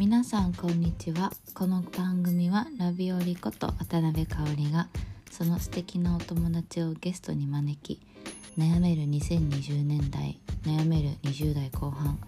[0.00, 1.30] 皆さんこんにちは。
[1.52, 4.88] この番組はラビオリこと渡辺香織が
[5.30, 8.00] その素敵なお友達をゲストに招き
[8.56, 12.18] 悩める2020年代悩める20代後半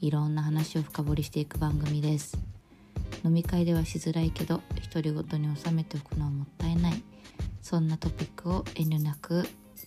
[0.00, 2.38] いろんな話を深掘りしていく番組です。
[3.22, 7.02] 飲み会ではしづらいけど独り言に収めておくのはもったいない
[7.60, 9.42] そんなトピックを遠慮なく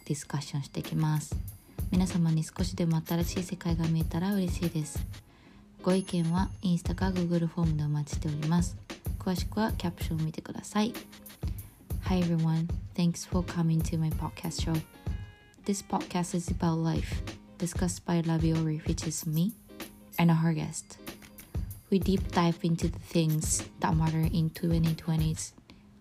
[0.06, 1.36] ディスカッションしてきます。
[1.90, 5.04] 皆様に少しでも新しい世界が見えたら嬉しいです。
[5.83, 8.77] ご意見はインスタか Google フォームでお待ちしております
[9.19, 10.93] 詳しくはキャプションを見てください
[12.05, 14.81] Hi everyone, thanks for coming to my podcast show
[15.65, 17.23] This podcast is about life
[17.59, 19.53] discussed by Labiori which is me
[20.19, 20.99] and our guest
[21.89, 25.53] We deep dive into the things that matter in 2020s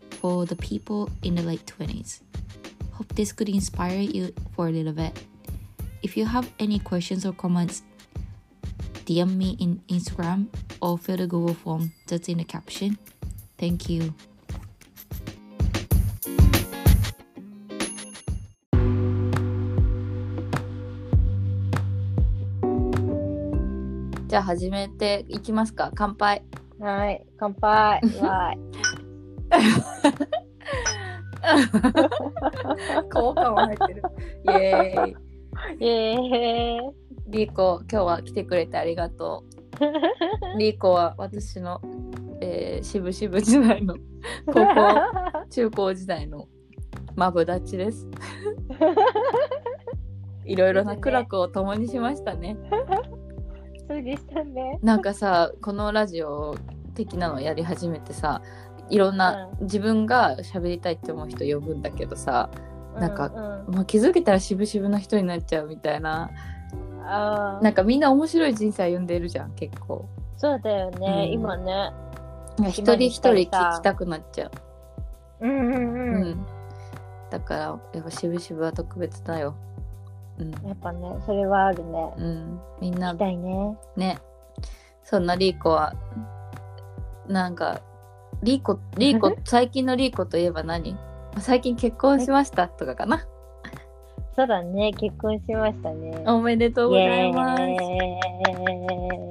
[0.10, 2.22] for the people in the late 20s.
[2.94, 5.14] Hope this could inspire you for a little bit.
[6.02, 7.84] If you have any questions or comments,
[9.11, 10.47] DM me in Instagram
[10.81, 12.97] or fill the Google form that's in the caption.
[13.59, 14.15] Thank you.
[24.29, 25.91] じゃあ始めていきますか。
[25.97, 26.45] 乾杯。
[26.79, 28.01] はい、乾杯。
[28.23, 28.55] わ
[33.13, 34.03] 効果も入ってる。
[34.45, 35.15] イエーイ。
[35.15, 35.19] ー
[35.81, 35.85] い。
[35.85, 37.10] イエーイ。
[37.31, 39.61] リーコ、今日は来てくれてありがとう。
[40.59, 41.81] リーコは私の、
[42.41, 43.95] えー、渋々時代の
[44.47, 46.49] 高校、中高時代の
[47.15, 48.09] マブダチです。
[50.45, 52.57] いろいろな苦楽を共にしましたね。
[53.87, 54.81] そうでしたね。
[54.83, 56.57] なんかさ、このラジオ
[56.97, 58.43] 的なのやり始めてさ、
[58.89, 62.51] いろんな、自分が喋りたいって思う人呼ぶんだけどさ、
[62.99, 66.29] なんかううもう気づけたら渋々な人になっちゃうみたいな、
[67.05, 70.07] あーなんかみんな面白い人生歩んでるじゃん、結構。
[70.37, 71.93] そうだよね、うん今ね。
[72.69, 74.47] 一人一人聞きたくなっちゃ
[75.41, 75.47] う。
[75.47, 76.31] うんうんううん。
[76.33, 76.47] ん。
[77.31, 79.55] だから、やっぱ渋々は特別だよ。
[80.39, 80.51] うん。
[80.51, 82.13] やっぱね、それはあるね。
[82.19, 82.61] うん。
[82.81, 83.77] みんなたいね。
[83.97, 84.19] ね。
[85.05, 85.95] そんなリーコは、
[87.29, 87.81] なんか、
[88.43, 90.97] リーコ、リーコ、 最近のリーコといえば何？
[91.39, 93.25] 最近結婚しましたとかかな？
[94.37, 96.23] そうだね、結婚しましたね。
[96.27, 97.63] おめでとうございます。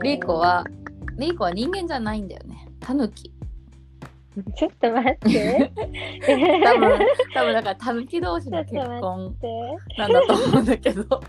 [0.04, 0.66] リーコは、
[1.18, 2.68] リーコは人間じゃないんだよね。
[2.80, 3.32] タヌキ。
[4.56, 5.72] ちょっと待って。
[6.64, 7.00] 多分、
[7.34, 9.36] 多分だからタヌキ同士の結婚
[9.98, 11.22] なんだと思うんだけど。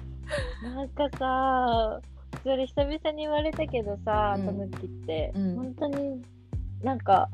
[0.62, 2.00] なんかさ、
[2.42, 6.22] それ久々に言われたけどさ、うんたぬきって、うん本当に
[6.82, 7.28] なんか、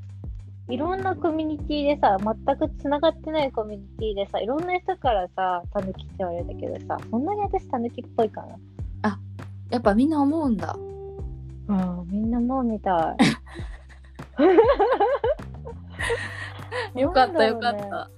[0.69, 8.45] いろんなコミュニティでさ、全くつながってないコミュニティでさ、いろんな人からさ、たぬきって言われたけどさ、そんなに私たぬきっぽいか
[9.71, 10.77] やっぱみんな思うんだ。
[11.69, 11.99] な。
[12.01, 13.17] うん、みんなもうみた
[16.95, 17.01] い。
[17.01, 18.11] よかったねかった。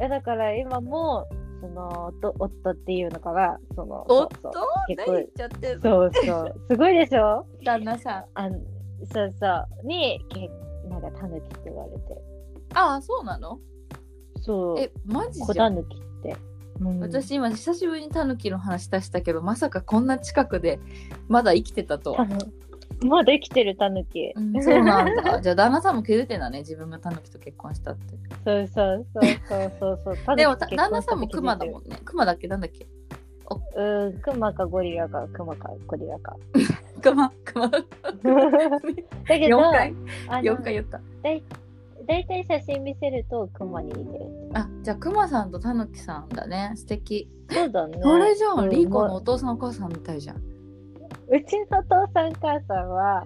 [0.00, 1.26] えだから今も、
[1.60, 4.52] その、夫夫っていうのかな、その、夫そうそう
[4.88, 5.82] 何結婚言っちゃってんの？
[5.82, 7.46] そうそう、すごいでしょ？
[7.64, 8.24] 旦那さん。
[8.34, 8.52] あん
[9.12, 10.50] そうそう、に、け
[10.88, 11.98] なんか、たぬきって言われて。
[12.74, 13.58] ああ、そうなの？
[14.40, 15.74] そう、え、マジ小じゃん？
[15.76, 16.36] たぬきって。
[16.80, 20.78] うん、私今久しぶりにタヌキの話出したけどまさかこんな近くで
[21.26, 22.16] まだ生きてたと
[23.02, 24.32] まだ生きてるたぬき。
[24.36, 29.24] うんそうなんだ じゃあ旦那さんも気づいてんだね自分がタヌキと結婚したってそうそうそう
[29.80, 30.36] そうそうそう。
[30.36, 32.46] でも旦那さんもクマだもんねクマだっけ？
[32.46, 32.86] なんだっけ？
[33.76, 34.08] う。
[34.10, 36.36] ん、クマかゴリラか、クマかゴリラか。
[37.00, 37.80] クマクマだ
[39.26, 39.94] けど、4回
[40.28, 41.00] あの4回言った。
[41.22, 41.42] だい
[42.06, 44.24] だいたい写真見せるとクマに似てる。
[44.54, 46.72] あじゃあクマさんとタヌキさんだね。
[46.74, 47.28] 素敵。
[47.50, 48.00] そうだね。
[48.04, 50.36] あれじゃん、うんリーコのもお父さんお母さんみたいじゃん。
[50.36, 50.40] う
[51.30, 53.24] うちのお父さん母さんは、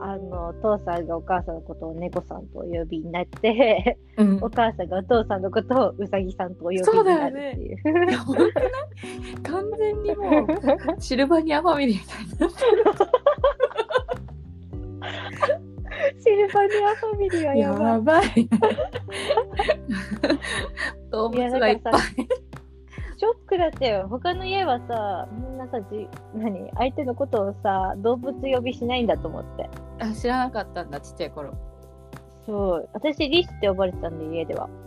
[0.00, 8.12] あの、お父さんがお母さんのことを猫さんとお呼びになって、うんお母さんがお父さんのことをうさぎさんとお呼びになるっていう。
[8.12, 8.52] やばくない
[9.42, 10.46] 完全にもう
[11.00, 12.56] シルバニアファミリーみたいになって
[16.18, 17.84] シルバニアファミリーはやばい。
[17.84, 18.48] やばい。
[21.10, 21.94] 動物がいっぱい。
[23.20, 24.08] ショックだったよ。
[24.08, 26.70] 他の家はさ、みんなさ、じ何？
[26.74, 29.68] 相手のことをさ、動物呼びしないんだと思って。
[29.98, 31.52] あ知らなかったんだ、ちっちゃい頃。
[32.46, 32.88] そう。
[32.94, 34.70] 私、リスって呼ばれてたんで、家では。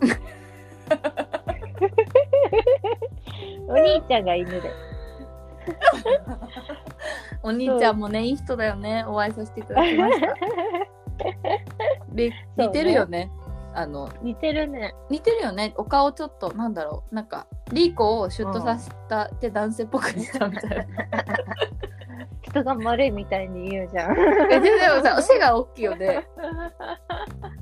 [3.68, 4.62] お兄ちゃんが犬で。
[7.44, 9.04] お兄ちゃんもね、いい人だよね。
[9.06, 10.34] お会いさせていただきました。
[12.10, 13.30] で、似てるよね。
[13.74, 14.94] あの、似てるね。
[15.10, 15.74] 似てるよね。
[15.76, 17.14] お顔ちょっと、なんだろう。
[17.14, 20.86] なんか、リーコをシュッとさせたって男性っぽくしたみたいな。
[22.42, 24.16] 人が丸いみたいに言うじゃん。
[24.52, 26.26] えででもさ背が大きいよね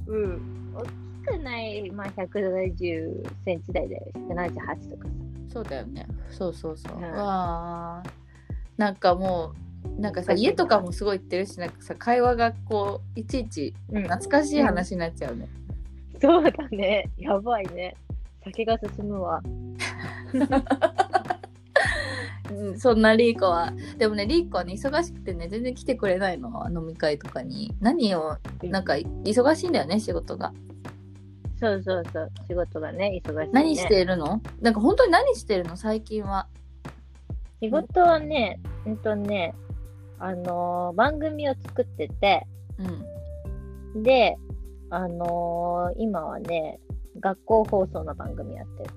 [0.07, 0.75] うん。
[0.75, 0.89] 大き
[1.27, 5.09] くない、まあ、170センチ台で178とか
[5.53, 8.03] そうだよねそうそうそう、うんわあ
[8.77, 9.53] なんかも
[9.97, 13.99] うなんかさ家とかもすごい行ってるしなんかさ会話がこういちいちさ。
[13.99, 15.49] うん懐かしい話になっちゃうね、
[16.23, 17.11] そうだね。
[17.19, 17.97] やばいね。
[18.45, 19.43] 酒が進むわ。
[22.51, 30.53] うん、そんなリーコはでもねリーコはね忙しくてね全然来てくれないの飲み会とかに何をなんか忙しいんだよね仕事が
[31.59, 32.31] そうそうそう。
[32.49, 33.49] 仕事がね、忙しい、ね。
[33.53, 34.43] 何してるの？
[34.61, 35.77] なんか本当に何してるの？
[35.77, 36.49] 最近は
[37.63, 39.55] 仕事はね、うんとね、
[40.19, 42.47] あのー番組を作ってて、
[43.95, 44.37] うんで、
[44.95, 46.79] あのー今はね、
[47.19, 48.91] 学校放送の番組やってる。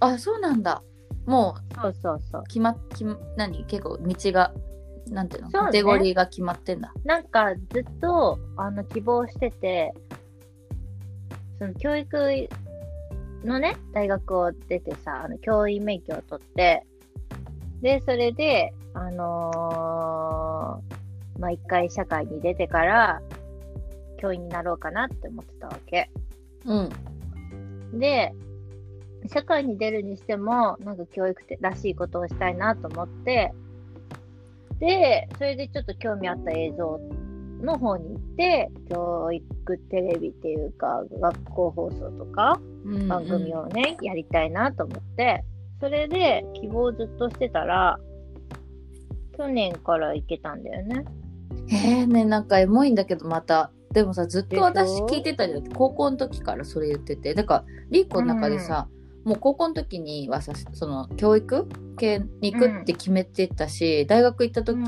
[0.00, 0.82] あそうなんだ。
[1.26, 2.40] もそうそうそう。
[2.40, 2.44] う。
[2.48, 3.64] 決まっ決ま何？
[3.66, 4.52] 結構道が
[5.06, 5.50] なんていうの？
[5.50, 5.66] そうね。
[5.66, 6.92] カテゴリーが決まってんだ。
[7.04, 9.94] なんかずっとあの希望してて、
[11.60, 12.48] その教育
[13.44, 16.84] のね、大学を出てさ、あの教員免許を取って、
[17.80, 23.22] で、それで、あのーまあ、一回社会に出てから、
[24.18, 26.10] 教員になろうかなって思ってたわけ。
[26.66, 26.90] うん
[27.94, 28.34] で、
[29.32, 33.52] 社会に出るにしても、なんか教育らしいことをしたいなと思って、
[34.78, 37.00] で、それでちょっと興味あった映像
[37.62, 45.44] の方に行って、教育テレビっていうか、学校放送とか、うん番組をね、やりたいなと思って、
[45.80, 47.98] それで希望をずっとしてたら、
[49.36, 51.04] 去年から行けたんだよね。
[51.70, 55.72] えー、ねなんかエモいんだけどまたでもさずっと私聞いてたじゃん。
[55.72, 57.34] 高校の時からそれ言ってて。
[57.34, 58.86] だからリーコの中でさ、
[59.24, 64.78] もう高校の時にはさその教育系に行くって決めてたし、大学行った時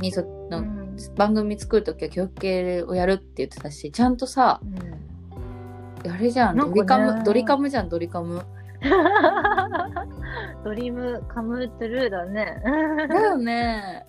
[0.00, 0.96] にその、うん。
[1.14, 6.10] 番組作る時は教育系をやるって言ってたしちゃんとさうん。
[6.10, 6.56] あれじゃん。
[6.56, 8.40] ドリカム ドリカムじゃんドリカム。
[10.64, 12.62] ドリームカムトゥルーだね。
[13.10, 14.06] だよね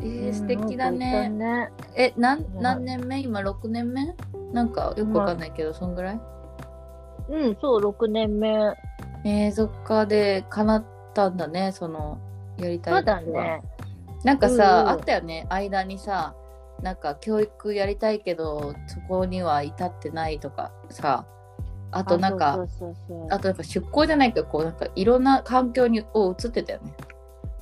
[0.00, 1.28] えー、素敵だね。
[1.30, 2.62] うんなんかえなんうん。
[2.62, 3.20] 何年目？
[3.20, 4.14] 今6年目？
[4.52, 6.20] なんかよくわかんないけど、そんぐらい？
[7.28, 8.74] うん、そう、6年目。
[9.24, 10.84] えー、そっかで叶っ
[11.14, 12.18] たんだねその
[12.58, 13.44] やりたいそうことは。
[13.44, 13.62] だね。
[14.24, 16.34] なんかさ、うんあったよね間にさ
[16.82, 21.24] なんか教育やりたいけどそこには至ってないとかさ。
[21.92, 23.26] あとなんかそうそうそうそう。
[23.30, 26.92] あとなんか出向じゃないけどこうなんかいろんな環境にを移ってたよね。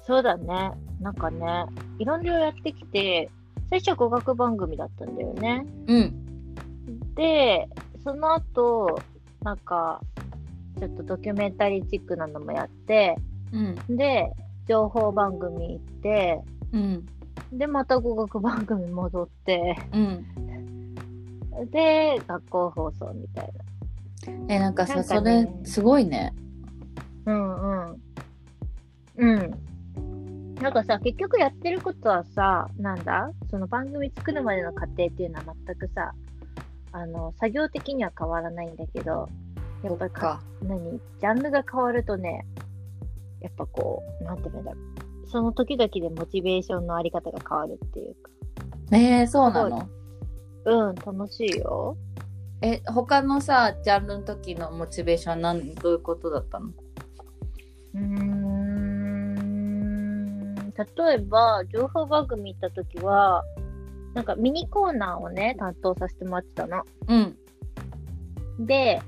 [0.03, 0.73] そうだね。
[1.05, 1.67] なんかね、
[1.99, 3.31] いろいろやってきて、
[3.69, 5.67] 最初は語学番組だったんだよね。
[5.87, 6.25] うん
[7.15, 7.69] で、
[8.03, 8.99] その後、
[9.43, 10.01] なんか、
[10.79, 13.17] ちょっとドキュメンタリーチックなのもやって、
[13.53, 14.33] うんで、
[14.67, 16.41] 情報番組行って、
[16.73, 17.07] うん
[17.53, 20.27] で、また語学番組戻って、うん
[21.71, 23.49] で、学校放送みたい
[24.49, 26.33] えなんかさなんかねそれすごいね
[27.27, 27.35] な。
[27.35, 28.03] うんうん。
[29.17, 29.74] うん。
[30.61, 33.31] なんかさ、結局やってることはさ、なんだ？
[33.51, 36.12] その番組作るまでの過程っていうのは全くさ、
[36.93, 39.29] あの、作業的には変わらないんだけど、
[39.83, 40.93] やっぱりかか何？
[40.93, 42.47] ジャンルが変わるとね、
[43.41, 45.29] やっぱこう、なんていうんだろう。
[45.29, 48.31] その時々でモチベーションのあり方が変わるっていうか。
[48.93, 49.88] えー、そうなの？
[50.67, 51.97] うん、楽しいよ。
[52.62, 56.69] え他のさジャンルの時のモチベーションはなんどういうことだったの？
[56.69, 58.44] うーん、
[60.76, 63.45] 例えば、情報番組行った時は、
[64.14, 66.83] なんかミニコーナーをね、担当させてもらってたの。
[67.09, 67.37] うん
[68.61, 69.02] で、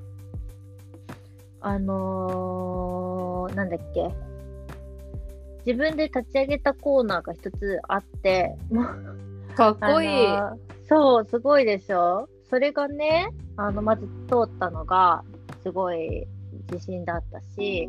[1.60, 4.10] あのー、なんだっけ。
[5.64, 15.24] 自分で立ち上げたコーナーが一つあって、もうかっこいい、あのーそう、すごいでしょそれがね、あの、まず通ったのが、
[15.62, 16.26] すごい
[16.70, 17.88] 自信だったし、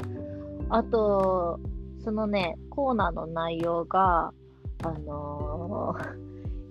[0.70, 1.60] あと、
[2.08, 4.32] そのね、コーナーの内容が、
[4.82, 6.28] あのー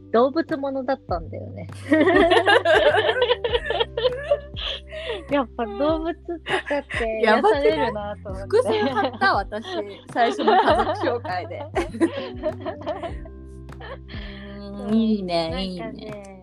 [0.13, 1.69] 動物ものだったんだよね。
[5.31, 6.21] やっぱ動物と
[6.67, 8.49] かって癒されるなと思って。
[8.49, 9.67] 伏線張った私
[10.11, 11.67] 最初の家族紹介で
[14.89, 16.37] うんいいねいいね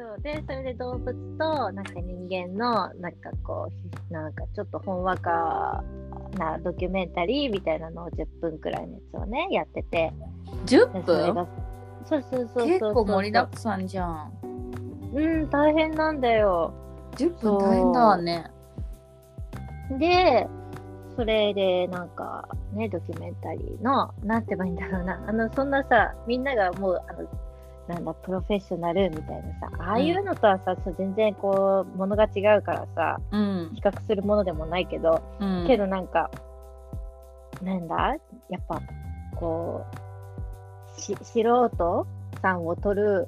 [0.00, 3.68] そうで、それで動物と、なんか人間の、なんかこ
[4.10, 5.84] う、なんかちょっとほんわか
[6.38, 10.12] なドキュメンタリーみたいなのを10分くらいのやつをね、やってて。
[10.66, 11.34] 10分？
[11.34, 11.40] で
[12.04, 12.66] そうそうそうそうそう。
[12.66, 14.32] 結構盛りだくさんじゃん
[15.12, 16.72] うん、大変なんだよ。
[17.16, 18.50] 10分大変だわね
[19.98, 20.46] で、
[21.16, 27.28] それでなんかね、ドキュメンタリーの、なんて言えばいいんだろうな、あの、そんなさ、みんながもう、あの、
[27.90, 33.70] なんだ、プロフェッショナルみたいなさ、ああいうのとはさ、そう全然こう、ものが違うからさ、うん。
[33.74, 35.64] 比較するものでもないけど、うん。
[35.66, 36.30] けどなんか、
[37.60, 38.16] なんだ
[38.48, 38.80] やっぱ、
[39.34, 39.84] こ
[40.96, 42.06] う、し素人
[42.40, 43.26] さんを撮る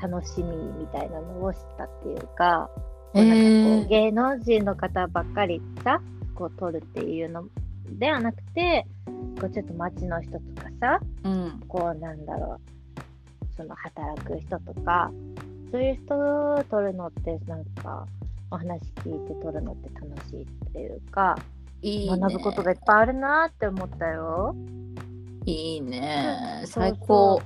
[0.00, 2.70] 楽しみみたいなのを知ったっていうか、
[3.12, 6.00] こうなんかこうえー芸能人の方ばっかりさ、
[6.34, 7.44] こう撮るっていうの
[7.98, 8.86] ではなくて、
[9.40, 11.60] こうちょっと街の人とかさ、うん。
[11.68, 12.73] こうなんだろう、
[13.56, 15.10] その働く人とか、
[15.70, 18.06] そういう人を撮るのってなんか、
[18.50, 21.36] お話聞いて撮るのって楽しいっていうか、
[21.82, 22.18] いいね。
[22.18, 24.54] 学ぶことがいっぱいあるなって思ったよ。
[25.44, 26.62] いいね。
[26.64, 27.42] 最高。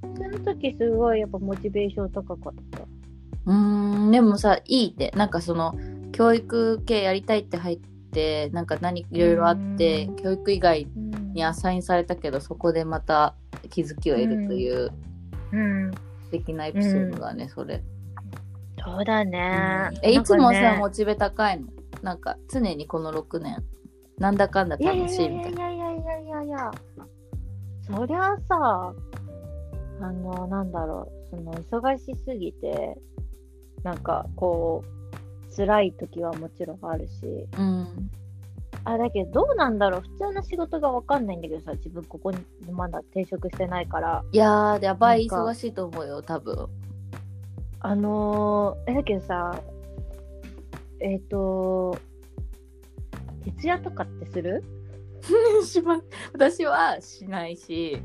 [0.00, 2.80] その時すごいやっぱモチベーション高かった。
[3.46, 5.12] うーんでもさいいって。
[5.14, 5.74] なんかその
[6.12, 7.78] 教育系やりたいって入っ
[8.12, 10.16] てなんか何いろいろあってうん。
[10.16, 11.32] 教育以外うん。
[11.34, 13.34] にアサインされたけどそこでまた
[13.68, 14.92] 気づきを得るというう
[15.58, 15.90] ん、
[16.24, 17.82] 素敵なエピソードだね、それ、
[18.84, 19.90] そうだね。
[20.02, 21.66] えいつもさ、モチベ高いの？
[22.02, 23.62] なんか常にこの6年。
[24.18, 26.70] なんだかんだ楽いやいやいしいみたいなやいやいやいやいや。
[27.82, 28.94] そりゃさ
[30.02, 32.96] あのなんだろうその忙しすぎて
[33.82, 34.84] なんかこ
[35.52, 37.48] う辛い時はもちろんあるし。
[37.58, 38.10] うん
[38.84, 40.00] あだけどどうなんだろう？
[40.00, 42.38] 普通の仕事がわかんないんだけどさ自分ここに
[42.70, 44.24] まだ転職してないから。
[44.32, 45.26] いやーやばい。
[45.26, 46.66] 忙しいと思うよ多分。
[47.80, 49.60] あのー、えだけどさ
[51.00, 51.96] えっ、と
[53.44, 54.62] 徹夜とかってする？
[55.64, 56.00] しま
[56.32, 58.00] 私はしないし。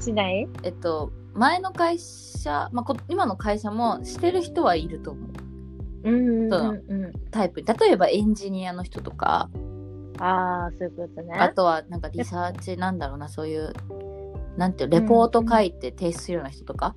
[0.00, 0.48] しない？
[0.62, 5.30] えっと前の会社、まあ、こ今の会社もしてる人はいると思う。
[6.04, 7.12] うんうんうんうん。
[7.30, 9.48] タイプ例えばエンジニアの人とか
[10.22, 11.34] ああそういうことね。
[11.34, 13.72] あとはなんかリサーチなんだろうなそういう
[14.56, 16.94] なんていうレポート書いて提出するような人とか？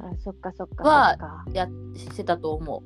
[0.00, 2.82] あそっかそっかはやしてたと思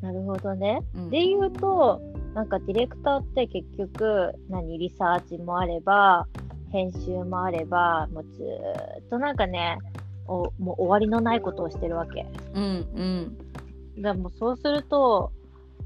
[0.00, 0.82] なるほどね。
[0.94, 2.00] う、うん、で言うと、
[2.34, 6.26] なんかディレクターって結局、何、リサーチもあれば、
[6.72, 9.78] 編集もあれば、もうずーっとなんかね、
[10.26, 12.26] おもう終わりのないことをしてるわけ。
[12.54, 12.64] うん
[13.96, 14.02] うん。
[14.02, 15.30] でもうそうすると、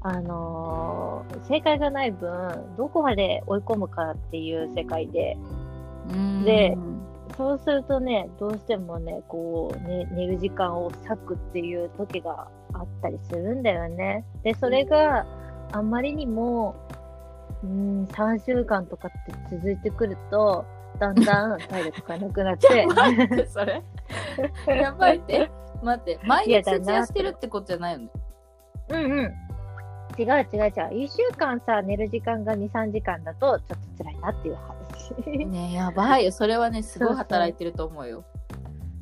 [0.07, 5.37] あのー正解がない分、どこまで追い込むかっていう世界で、
[6.09, 6.43] うん。
[6.43, 6.77] で
[7.37, 14.25] そうするとね、どうしてもね、こう、ね、寝る時間を割くっていう時があったりするんだよね。
[14.43, 15.25] で、それが
[15.71, 16.75] あんまりにも、
[17.63, 19.11] うん、3週間とかっ
[19.49, 20.65] て続いてくると、
[20.99, 23.83] だんだん 体力がなくなって、やばいってそれ。
[24.67, 25.51] やばいって。
[25.83, 28.09] 待って毎日徹夜してるってことじゃないよね
[28.89, 29.33] うんうん。
[30.17, 30.71] 違う違う違う。
[31.05, 34.77] 1週間さ、寝る時間が2、3時間だと、ちょっと辛いなっていう話。
[35.45, 36.31] ねやばいよ。
[36.31, 38.25] それはねすごい働いてると思うよ。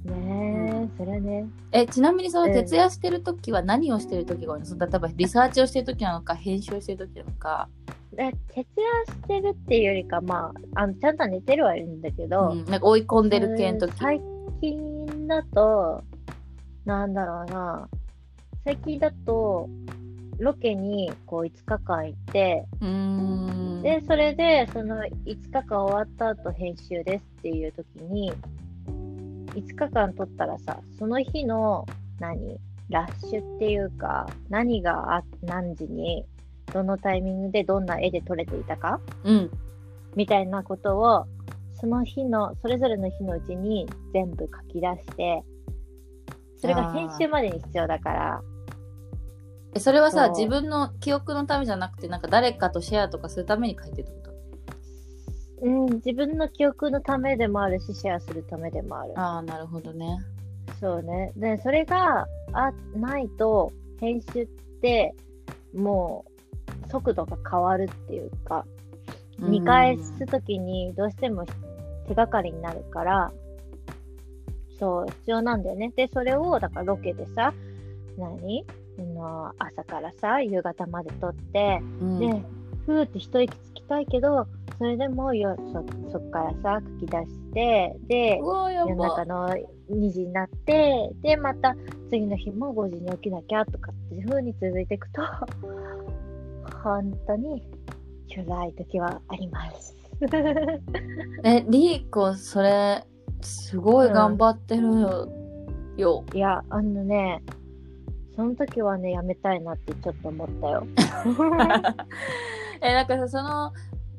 [0.04, 1.46] ねえ、それはね。
[1.72, 2.54] えちなみにそのうん。
[2.54, 4.66] 徹夜してる時は何をしてる時が多いの？
[4.66, 7.70] その例えばリサーチをしてる時なのか編集してる時なのか、
[8.14, 14.22] で徹夜してるっていうよりか、まあ、あのちゃんと寝てるはいるんだけど、うん、なんか追い込んでる系の時、最
[14.62, 16.04] 近だと、
[16.86, 17.90] なんだろうな、
[18.64, 19.70] 最近だと、
[20.40, 22.66] ロケにこう5日間行って、
[23.82, 28.34] で、それでその5日間終わった後編集ですっていう時に、
[28.88, 31.86] 5日間撮ったらさ、その日の
[32.20, 32.58] 何？
[32.90, 36.24] ラッシュっていうか、何があ何時に、
[36.72, 39.00] どのタイミングでどんな絵で撮れていたか？
[39.24, 39.50] うん。
[40.16, 41.26] みたいなことを、
[41.80, 45.44] その日の、それぞれの日のうちに全部書き出して、
[46.58, 48.42] それが編集までに必要だから、
[49.76, 54.34] えそれはさ自分の記憶のためじゃなくてなんか誰かとシェアとかするために書いてるってこ
[55.62, 55.66] と？
[55.68, 59.14] うん、自分の記憶のためでもあるし、シェアするためでもある。
[59.16, 60.20] ああなるほどね
[60.80, 61.32] そうね。
[61.38, 64.48] で、それがあないと、編集っ
[64.82, 65.16] て、
[65.74, 66.26] も
[66.86, 68.66] う、速度が変わるっていうか、
[69.40, 71.46] 見返すときにどうしても
[72.08, 73.32] 手がかりになるから、
[74.78, 75.94] そう、必要なんだよね。
[75.96, 77.54] で、それを、だからロケでさ、
[78.18, 78.66] 何？
[78.98, 82.20] あの朝からさ、夕方まで撮って、うん。
[82.20, 82.44] で、
[82.86, 84.48] ふーって一息つきたいけど、
[84.78, 89.10] それでもよそそっからさ、書き出して、で夜ば。
[89.10, 89.50] 中の
[89.90, 91.76] 2時になって、で、また
[92.10, 95.22] 次の日も5時に起きなきゃとかっていう風に続いていくと、
[96.84, 97.64] 本当に
[98.34, 99.96] 辛い時はあります。
[101.44, 103.04] えリーコそれ
[103.42, 105.30] すごい頑張ってる
[105.98, 107.42] よ、いや、あのね、
[108.36, 110.86] その時はね、やめたいなってちょっと思ったよ。
[112.82, 113.74] えなんかさその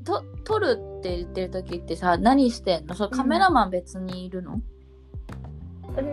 [0.05, 2.95] と撮るって言ってる時ってさ何してんの？
[2.95, 4.63] そのカメラマン別にいるの、うん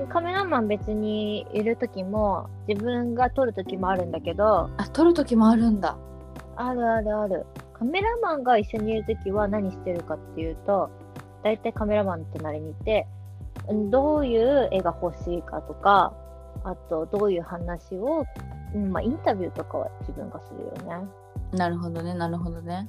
[0.09, 4.69] カメラマン別にいる時も自分が撮る時もあるんだけど。
[4.77, 5.97] あ撮る時もあるんだ。
[6.55, 7.45] あるあるある。
[7.73, 10.89] カメラマンが一緒にいる時は何してるかっていうと
[11.43, 13.07] 大体カメラマンの隣にいて
[13.67, 16.13] うんどういう絵が欲しいかとか
[16.63, 18.25] あとどういう話を、
[18.73, 21.07] うんまあ、インタビューとかは自分がするよね。
[21.53, 22.87] なるほどねなるほどね。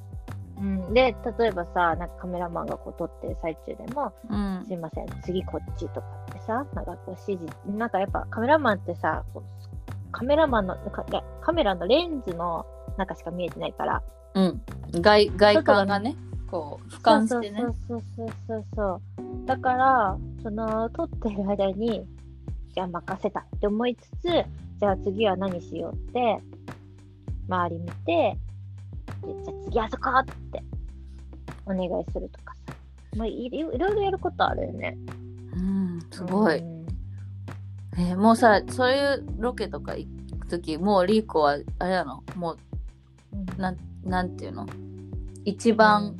[0.57, 4.63] うん、で例えばさなんかカメラマンがこう撮ってる最中でもうん。
[4.65, 9.65] すいません、次こっちとかってさ、なんかこう指示、なんかやっぱカメラマンってさ、こう
[10.11, 12.65] カメラマンのかいやカメラのレンズの
[12.97, 14.01] 中しか見えてないから、
[14.35, 14.61] うん。
[15.01, 16.15] 外外観がね
[16.49, 17.61] こう俯瞰してね。
[17.61, 19.01] そうそうそうそうそう。
[19.45, 22.05] だから、その撮ってる間に、
[22.75, 24.23] じゃあ任せたって思いつつ、
[24.79, 26.39] じゃあ次は何しようって、
[27.47, 28.37] 周り見て、
[29.23, 30.63] でじゃあ次あそこって
[31.65, 32.73] お願いするとかさ。
[33.15, 34.97] まあ、いろいろやることあるよね。
[35.55, 36.85] うんすごい、うん。
[37.97, 40.05] えーもうさそういうロケとか行
[40.37, 42.57] く時もうリーコはあれなのもう
[43.31, 43.45] うん。
[43.57, 44.67] なんなんていうの？
[45.45, 46.17] 一番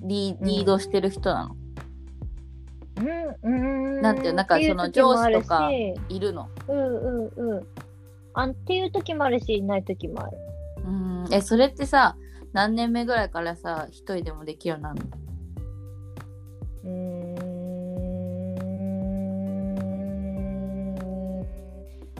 [0.00, 1.63] リ,、リードしてる人なの、うん、
[2.96, 7.66] うん、なんていうなんかその上司とかしいるのうんうんうん。
[8.34, 10.36] あっていう時もあるし、いない時もある。
[10.86, 12.16] うんえそれってさ
[12.52, 15.06] 何年目ぐらいからさ一人でもできるようになるの？
[16.84, 17.14] うーん。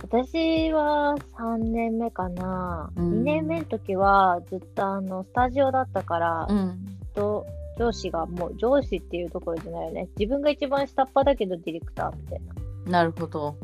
[0.03, 2.91] 私は3年目かな。
[2.97, 6.79] うん2年目の時はずっとあのスタジオだったから、うん
[7.15, 7.47] と
[7.79, 10.09] 上司がもう上司っていうところじゃないよね。
[10.19, 12.41] 自分が一番下っ端だけどディレクターみたい
[12.87, 12.91] な。
[12.91, 13.57] なるほど。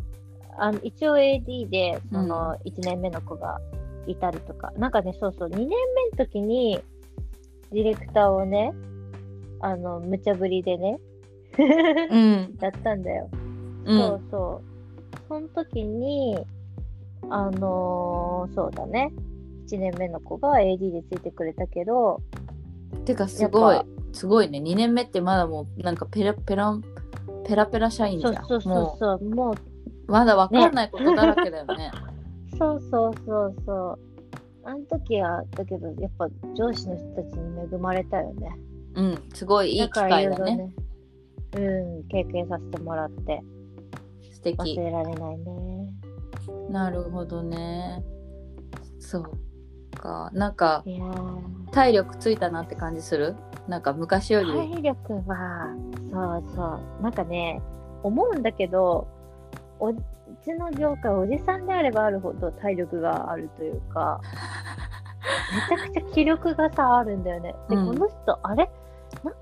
[0.59, 3.61] あの一応 AD でその1年目の子が
[4.07, 5.49] いたりとか、なんかねそうそう。
[5.49, 5.77] 2年目の
[6.17, 6.81] 時に
[7.73, 8.73] ディレクターをね
[9.61, 10.99] あの無茶ぶりでね
[12.11, 12.57] うん。
[12.61, 13.29] やったんだよ、
[13.85, 13.99] うん。
[13.99, 14.71] そうそう。
[15.29, 16.39] その時に
[17.29, 19.13] あのーそうだね。
[19.67, 22.21] 1年目の子が AD でついてくれたけど
[23.05, 23.81] てかすごい。
[24.13, 24.59] すごいね。
[24.59, 26.77] 2年目ってまだもうなんかペラペラ
[27.47, 28.35] ペラペラ社員じゃん。
[28.47, 29.61] そうそうそうもそ
[30.09, 30.11] う。
[30.11, 31.91] まだわかんないことだらけだよね。
[32.59, 33.99] そうそうそうそう。
[34.65, 38.59] あの時はだけどやっぱ上司の人たちに恵まれたよね。
[38.95, 39.23] うん。
[39.33, 40.75] すごいいい機会だね。
[41.57, 43.43] うん、経験させてもらって。
[44.33, 44.75] 素敵。
[44.75, 45.93] 忘れられないね。
[46.69, 48.05] なるほどね。
[48.99, 49.31] そう
[50.01, 50.83] かなんか
[51.73, 53.37] 体力ついたなって感じする？
[53.69, 55.69] なんか昔より、体力は、
[56.11, 57.61] そうそう、なんかね、
[58.03, 59.07] 思うんだけど、
[59.79, 59.97] おう
[60.45, 64.21] ちの業界、おじさんであればあるほど体力があるというか、
[65.71, 67.55] めちゃくちゃ気力がさ、あるんだよね。
[67.69, 67.87] で、うん。
[67.87, 68.69] この人、あれ？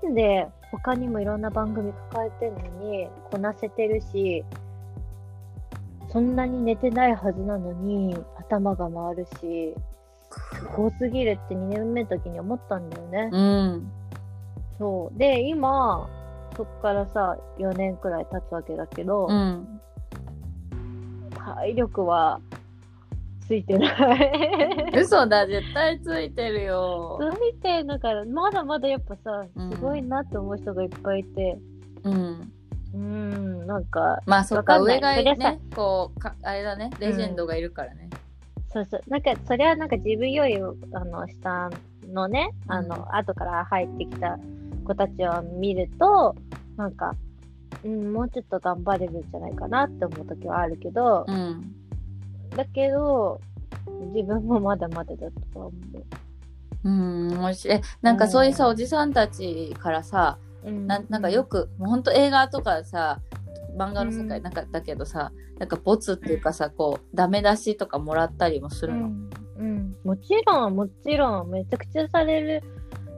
[0.03, 4.43] なんで他にもいろんな番組抱えてるのにこなせてるし、
[6.11, 9.75] そんなに寝てないはずなのに頭が回るし、
[10.59, 13.29] すごすぎるって2年目の時に思ったんだよね。
[13.31, 13.91] うん。
[14.77, 15.17] そう。
[15.17, 16.09] で、今、
[16.57, 19.79] そっからさ、4年くらい経つわけだけど、うん。
[21.35, 22.39] 体力は
[23.47, 24.91] ついてない。
[24.95, 27.19] 嘘だ絶対ついてるよ。
[27.19, 29.71] ついてるから、まだまだやっぱさ、うん。
[29.71, 31.57] すごいなって思う人がいっぱいいて、
[32.03, 32.51] うん。
[32.93, 38.09] うーん、なんか、まあそっか上がねこうかあれだねレジェンドがいるからね、
[38.71, 41.69] そうそう、なんか、それはなんか自分より、あの、下
[42.13, 44.37] のね、あの、うん後から入ってきた
[44.85, 46.35] 子たちを見ると、
[46.77, 47.15] なんか、
[47.83, 51.71] うん、もうちょっと頑張れるんじゃないかなって思う時はあるけど、うん。
[52.55, 53.41] だけど、
[54.13, 55.77] 自分もまだまだだとは思
[56.83, 56.89] う。
[56.89, 58.71] ん、面白いえなんかそういうさ、うん。
[58.71, 60.69] おじさんたちからさう。
[60.69, 60.87] うん。
[60.87, 63.19] ななんかよ、く、もうほんと映画とかさ
[63.77, 69.95] 漫画の世界うんなんかだけどさ、なんかボツっていうかさこうダメ出しとかもらったりもするの、うん、うん。
[70.03, 72.63] もちろん、もちろん、めちゃくちゃされる。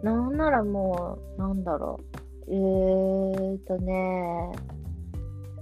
[0.03, 1.99] なんならもう、なんだろ
[2.47, 2.53] う。
[2.53, 4.51] えーとね、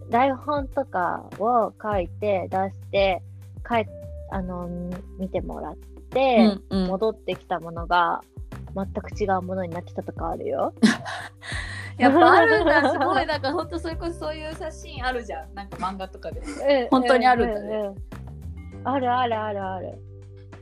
[0.09, 3.21] 台本とかを書いて出して、
[3.67, 3.85] 帰っ
[4.31, 4.69] あの、
[5.17, 5.75] 見てもらっ
[6.11, 8.21] て、うんうん戻ってきたものが、
[8.75, 10.73] 全く違うものになってたとかあるよ。
[11.99, 16.41] やっぱあるんだすごいなんかほんとそれこそそういう写真あるじゃんなんか漫画とかで
[16.89, 18.19] 本当にあるんだねうううん
[18.83, 19.99] あるあるあるある。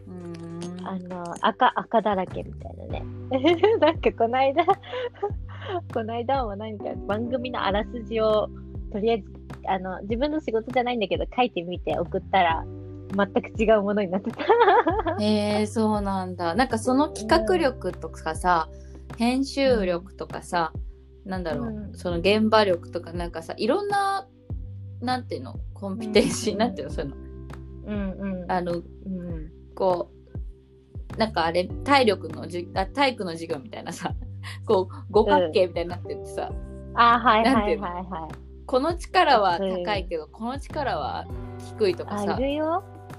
[0.07, 3.03] うんあの、赤、赤だらけみたいなね。
[3.79, 4.63] なんかこの間、
[5.93, 8.47] この間も何か番組のあらすじを、
[8.91, 9.25] とりあえず、
[9.65, 12.65] あの、自分の仕事じゃないんだけど、書いてみて送ったら、
[13.15, 14.45] 全く違うものになってた。
[15.21, 16.55] えー、そうなんだ。
[16.55, 18.69] なんかその企画力とかさ、
[19.17, 20.71] 編集力とかさ、
[21.27, 24.27] なんだろう、うんその現場力とかなんかさ、いろんな、
[25.01, 27.17] なんていうの、コンピテンシー、うんなんていうの、そういうの。
[27.87, 28.51] うんうん。
[28.51, 28.83] あの、うん、
[29.75, 30.11] こ
[31.15, 34.13] う、なんかあれ、体力のじあ、体育の授業みたいなさ、
[34.65, 36.51] こう、五角形みたいになっててさ、
[36.93, 38.31] あ、はいなんていうのはいはいはい。
[38.65, 41.25] この力は高いけど、この力は
[41.77, 42.39] 低いとかあ、さ。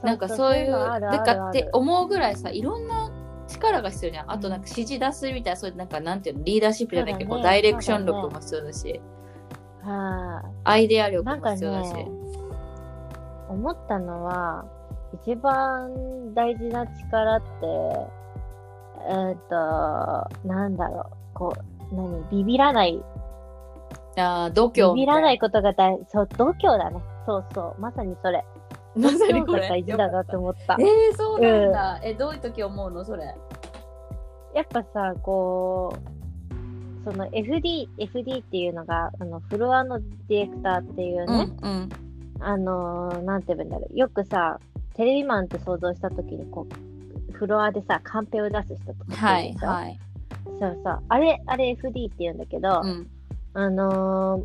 [0.02, 3.10] なんかそういう、のあるあるなんかって思うぐらいさ、いろんな
[3.48, 4.32] 力が必要じゃん。
[4.32, 9.00] あとなんか指示出すみたいな、そういうなんかなんていうの、リーダーシップじゃないけど、ねダイレクション力も必要だし、
[9.82, 11.12] はアイデアい。
[11.12, 11.94] 力も必要だし。
[11.94, 12.08] ね、
[13.48, 14.64] 思ったのは、
[15.24, 17.46] 一番大事な力って、
[19.08, 21.56] えーっと、なんだろう、こ
[21.92, 23.02] う、何、ビビらない
[24.16, 24.94] ああ、度胸。
[24.94, 27.00] ビビらないことが大そう、度胸だね。
[27.24, 28.44] そうそう、まさにそれ。
[28.96, 29.68] まさにこれ。
[29.68, 30.76] 大事だなって思った。
[30.78, 32.00] えー、そうなんだ。
[32.02, 33.24] え、どういう時思うのそれ？
[34.54, 41.88] やっぱさ、こう、その FD、FD っていうのが、あの、フロアのディレクターっていううね、んうん。
[42.40, 43.96] あのーなんて言うんだろう。
[43.96, 44.58] よくさ、
[44.94, 46.66] テレビマンって想像したときに、こ
[47.28, 49.98] う、フロアでさ、カンペを出す人とかはいはい。
[50.58, 51.02] そうそう。
[51.08, 53.06] あれ、あれ FD って言うんだけど、うん
[53.54, 54.44] あのー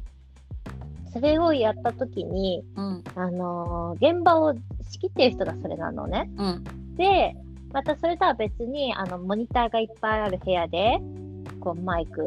[1.14, 4.54] それをやったときに、うんあのー現場を
[4.90, 6.30] 仕切ってる人がそれなのね。
[6.38, 6.64] うん
[6.96, 7.36] で、
[7.72, 11.00] またそれとは別に、あの、モニターがいっぱいある部屋で、
[11.60, 12.22] こう、マイク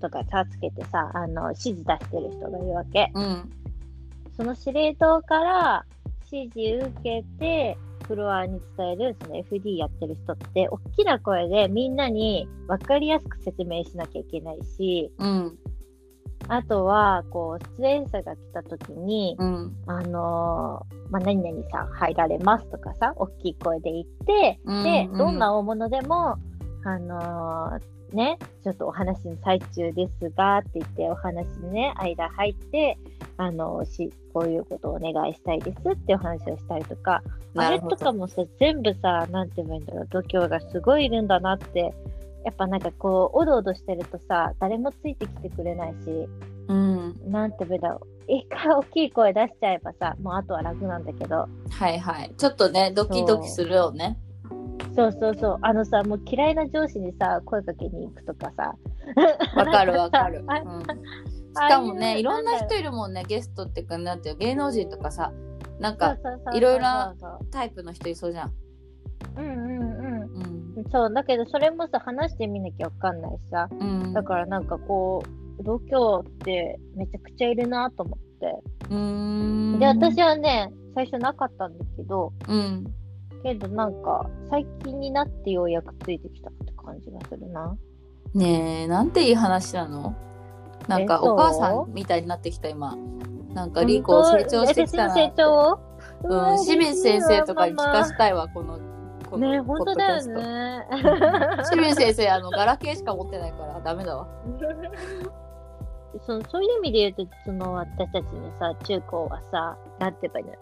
[0.00, 3.10] とかさ、つけてさ、あの、指示出してる人がいるわけ。
[3.14, 3.50] うん
[4.36, 5.84] その司令塔から
[6.30, 15.58] 指示受けて、フロアに伝える、その FD やってる人って、大きな声でみんなに分かりやすく説明しなきゃいけないし、うん
[16.46, 19.76] あとは、こう、出演者が来た時に、うん。
[19.86, 25.18] あのーまあ、何々さん入られますとかさ、大きい声で言って、うんで、うん。
[25.18, 26.36] どんな大物でも、
[26.84, 32.96] あのーね、ちょっとお話の最中ですが、って言って、お話にね、間入って、
[33.36, 37.22] あのーし、こういうことをお願いしたいですってお話をしたりとか、
[37.56, 41.92] あれとかもさ、全部さ、なんて言えばいいんだろう、度胸がすごいいるんだなって、
[42.44, 46.28] やっぱなんかこう、おどおどしてるとさ、誰もついてきてくれないし、
[46.68, 47.14] うん。
[47.30, 52.32] なんて言うんだろう、一回大きい声出しちゃえばさ、もうあとは楽なんだけど、はいはい。
[52.36, 54.18] ちょっとねドキドキするよね。
[54.94, 55.12] そう。
[55.12, 58.74] そうそう、あのさ、もう嫌いな上司にさ、声かけに行くとかさ、
[59.56, 60.86] わかるわかる、 あうん、し
[61.56, 65.32] あかもねあいろんな人いるもんねゲストってかなんていうの芸能人とかさ
[65.80, 66.16] なんか
[66.54, 66.84] いろいろ
[67.50, 68.52] タイプの人いそうじゃん。
[69.36, 70.07] うんうんうん。
[70.90, 74.12] そう、だけどそれもさ、話してみなきゃわかんないしさ、うん。
[74.12, 75.22] だからなんかこ
[75.60, 78.46] う、度胸ってめちゃくちゃいるなと思って。
[79.78, 82.94] で、私はね、最初なかったんだけど、うん。
[83.42, 87.76] けどなんか、最近になってようやくついてきたって感じがするな。
[88.34, 90.14] ねえなんていい話なの？
[90.86, 92.96] なんかお母さんみたいになってきた今。
[93.54, 95.80] なんかリコ成長してきたな私の成長？
[96.24, 98.78] うん清水先生とかに聞かせしたいわこの
[99.30, 100.86] このね本当だよね。
[100.90, 104.26] ト 清水先生あのガラケーしか持ってないからダメだわ
[106.26, 110.52] そのそういう意味で言うと、その私たちのさ、中高はさ、なんて言えばいいの？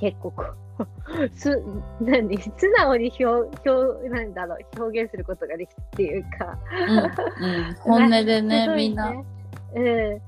[0.00, 0.44] 結構こ
[0.78, 1.62] う、 す、
[2.00, 2.38] 何？
[2.38, 6.58] 素直に表、表、なんだろう、表現することができたっていうか。
[6.88, 9.10] うん、うん、本音でねすごいみんな。
[9.10, 10.22] うん。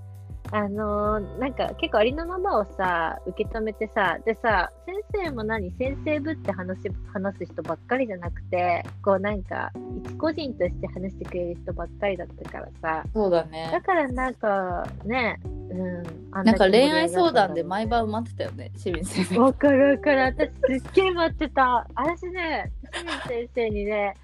[0.54, 9.72] あのーなんか結構ありのままをさ、受け止めてさ、でさ、先生も何先生ぶって話し話す人ばっかりじゃなくて、こうなんか、
[10.04, 16.02] 一個人として話してくれる人ばっかりだったからさ、そうだだねからなんかね、うん。
[16.32, 20.20] あなんか恋愛相談で毎晩待ってたよね清水先生わかるわかる。
[20.68, 21.86] 私すっげえ待ってた。
[21.94, 24.14] 私ね、清水先生にね、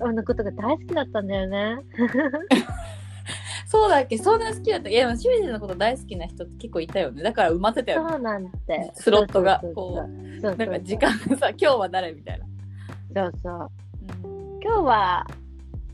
[0.00, 1.76] あのことが大好きだったんだよね。
[3.76, 4.16] そうだっけ？
[4.18, 4.88] そんな好きだった？
[4.88, 8.90] いやでも清水のこと大好きな人って結構いたよねだから埋まってたよねそうなんて。
[8.94, 10.06] スロットがこ
[10.40, 10.56] そう。
[10.56, 12.40] なんか時間がさ今日は誰みたい
[13.14, 13.70] な、そうそう。
[14.62, 15.26] 今日は、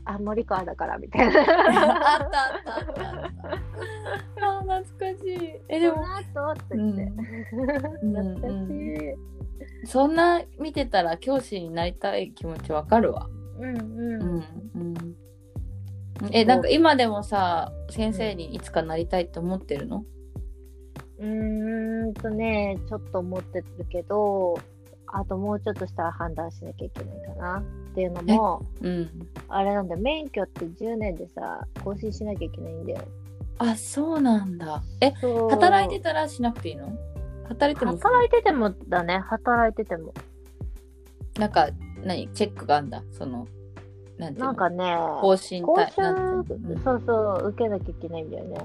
[0.05, 1.39] あ、森川だからみたいあな。
[2.15, 7.01] あったあったあったあー懐かしいえでそもの後って言って。
[8.01, 9.87] うん懐かしい。
[9.87, 13.27] そんな見てたら教師になりたい気持ちわかるわ
[13.59, 14.43] うんうん。
[14.75, 15.15] うん
[16.31, 20.05] えなんか今でもさ先生にいつかなりたいって思ってるの？
[21.19, 24.59] うーんとね、ちょっと思ってるけど、
[25.07, 27.59] あともうちょっとしたら判断しなきゃいけないかな。
[27.59, 29.09] っていうのも、うん。
[29.47, 33.01] あれなんだよ、免許って10年でさ、更新しなきゃいけないんだよ。
[33.59, 34.83] あそうなんだ。
[34.99, 35.11] え
[35.51, 36.91] 働いてたらしなくていいの？
[37.47, 40.13] 働いても働いててもだね、働いてても。
[41.37, 41.69] なんか
[42.03, 42.27] 何？
[42.33, 43.03] チェックがあんだ。
[43.11, 43.47] その
[44.17, 44.45] なんていうの？
[44.47, 46.03] なんかね、更新講た習
[46.83, 48.57] そうそう、受けなきゃいけないんだよね。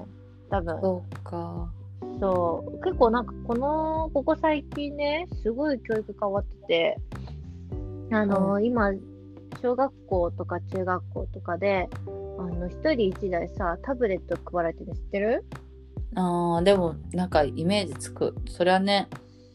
[0.49, 0.81] 多分。
[0.81, 1.71] そうか
[2.19, 2.83] そう。
[2.83, 6.97] 結構なんかこの、ここ最近ね、すごい教育変わってて、
[8.11, 8.91] あの、今、
[9.61, 11.89] 小学校とか中学校とかで、
[12.37, 15.45] あの、一人一台さ、タブレット配られてるの知ってる？
[16.15, 19.07] あーでもなんかイメージつくそれはね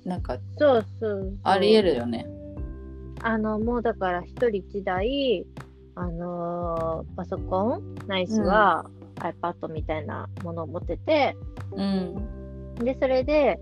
[0.05, 1.39] なんかそうそうそう。
[1.43, 2.29] ありえるよね
[3.23, 5.45] あの、もうだから一人一台、
[5.97, 8.85] あのーパソコンないしは、
[9.21, 11.37] iPad みたいなものを持ってて、
[11.73, 12.79] うん。
[12.85, 13.59] で、それで、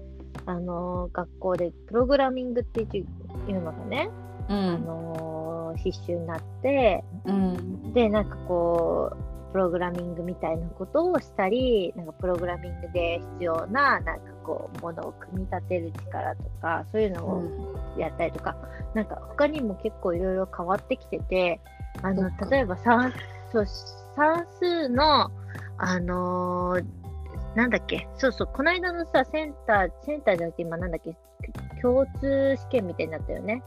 [0.47, 3.05] あのー学校でプログラミングってい
[3.51, 4.09] うのがね、
[4.49, 7.93] うあんのー必修になって、うん。
[7.93, 17.43] で、なんかこう、プログラミングみたいなことをしたり、なんかプログラミングで必要な、なんかこう、ものを組み立てる力とか、そういうのを
[17.99, 18.57] やったりとか、
[18.95, 21.61] なんか他にも結構いろいろ変わってきてて、
[22.03, 23.13] あの例えば算
[23.53, 23.67] そう
[24.17, 25.31] 算数の、
[25.79, 26.85] あのー
[27.55, 31.15] なんだっけ、そうそう、この間のさ、センター、センターじゃなくて今なんだっけ、
[31.83, 33.63] 共通試験みたいになったよね。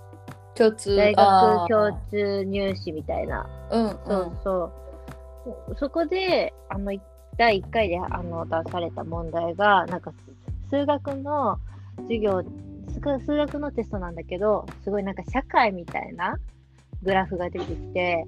[0.56, 3.48] 共通大学共通入試みたいな。
[3.72, 4.72] うんそうそ
[5.72, 5.76] う。
[5.78, 6.92] そこで、あの、
[7.38, 10.12] 第1回であの出された問題が、なんか、
[10.72, 11.60] 数学の
[12.08, 12.44] 授業、
[13.04, 16.38] 数数学のテストなんだけど、すごいなんか社会みたいな
[17.06, 18.26] グラフが出てきて、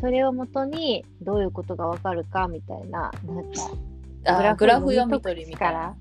[0.00, 5.96] それをもとにどういうことがわかるかみたいな、なんか、グラフ読みを取りみたいな。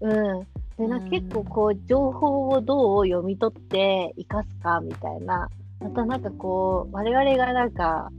[0.00, 0.46] うん。
[0.78, 5.48] で、な結構こう、情報をどう読み取って生かすかみたいな、
[5.80, 8.10] またなんかこう、我々がなんか、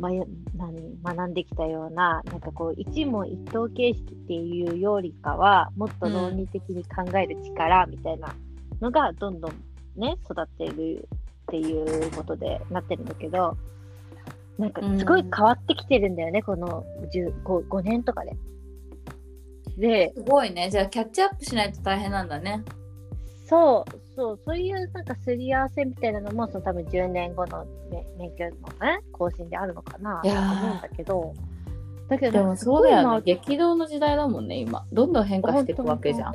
[0.00, 0.24] まや
[0.56, 8.34] 何学んできたような、なんかこう、一問一答形式っていうよりかは、もっと論理的に考える力みたいな
[8.80, 9.52] のが、どんどん
[9.96, 11.08] ね、育ってる
[11.44, 13.56] っていうことでなってるんだけど、
[14.58, 18.36] なんかすごい変わってきてるんだよね、この 10, 5, 5年とかで。
[19.76, 20.70] で、すごいね。
[20.70, 22.62] じゃあキャッチアップしないと大変なんだね。
[23.46, 31.34] そう、そう、そういうなんかすり合わせみたいなのも、その多分10年後の、ね、免許のね、更新であるのかないと思うんだけど、
[32.08, 33.16] だけどでもそうだよね。
[33.16, 33.22] ね。
[33.22, 34.86] 激動の時代だもんね今。
[34.92, 36.32] どんどん変化していくわけじゃん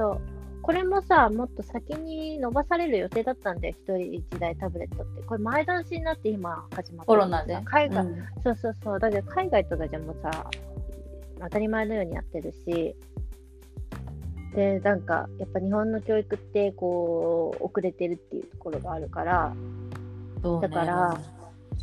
[0.70, 5.24] これもさ、もっと先に伸ばされる予定だったんで、一人一台タブレットって。
[5.24, 7.60] これ前倒しになって今始まってるコロナで？
[7.66, 9.00] 海外、うんそうそうそう。
[9.00, 10.46] だけど海外とかじゃもうさ、
[11.42, 12.96] 当たり前のようにやってるし、
[14.56, 19.56] で、なんか、やっぱ日本の教育って、こう、遅れてるっていうところがあるから、ね
[20.62, 21.20] だから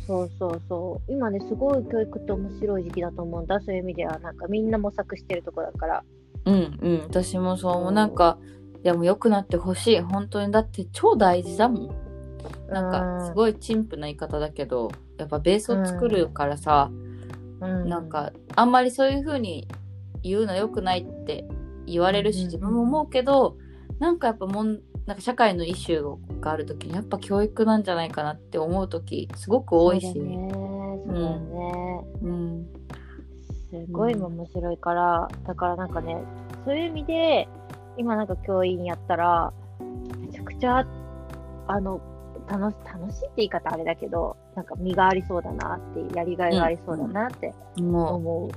[0.07, 1.11] そうそうそう。
[1.11, 3.59] 今ね、すごい教育って面白い時期だと思うんだ。
[3.59, 6.03] そういう意味では、なんかみんな模索してるところだから。
[6.45, 8.37] うんうん私もそう思うなんか
[8.87, 9.99] いやもう良くなってほしい。
[9.99, 10.49] 本当に。
[10.49, 11.89] だって超大事だもん。
[12.71, 16.89] なんかすごい陳腐な言い方だけどやっぱベースを作るからさ、
[17.59, 19.67] うん、なんかあんまりそういう風に
[20.23, 21.45] 言うの良くないって
[21.85, 22.45] 言われるしうん。
[22.45, 23.57] 自分も思うけど
[23.99, 30.17] なんかやっぱもんなんか社会のイシューがある時にやっぱ教育なんじゃないかなって思う時すごく多いし。
[30.17, 30.49] ね。
[30.53, 32.03] そうだよね。
[32.21, 32.67] うん。
[33.69, 36.17] すごい今面白いから、だからなんかね、
[36.63, 37.49] そういう意味で、
[37.97, 39.51] 今なんか教員やったら、
[40.19, 40.85] めちゃくちゃ、
[41.67, 41.99] あの、
[42.47, 48.47] 楽し楽しいって言い方あれだけど、なんか身がありそうだなって、やりがいがありそうだなっても思う。
[48.47, 48.51] う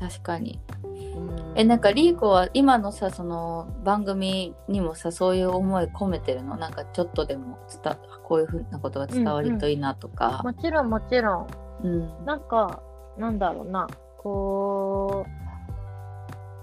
[0.00, 0.58] 確かに。
[0.82, 1.52] うん。
[1.54, 6.56] えなんかリーコは今のさその番組にもさそういう思い込めてるの？
[6.56, 11.46] なんかちょっとでも伝こういうふうなことが伝わるといいなとか、もちろんもちろん、
[11.84, 12.24] うん。
[12.24, 12.82] なんか、
[13.16, 13.86] なんだろうな、
[14.18, 15.45] こう、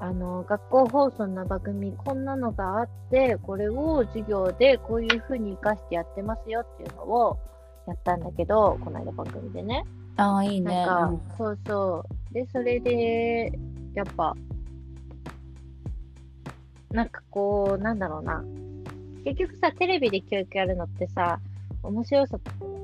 [0.04, 7.38] あの、学校放送の番組、こんなのがあって、これを授業でこういうふうに活かしてやってますよっていうのを
[7.88, 9.86] やったんだけど、この間番組でね。
[10.18, 12.34] ああいいねなんか、そうそう。
[12.34, 13.58] で、それで、
[13.94, 14.36] やっぱ、
[16.92, 18.44] なんかこう、なんだろうな。
[19.24, 21.40] 結局さ、テレビで教育やるのってさ、
[21.82, 22.38] 面白さ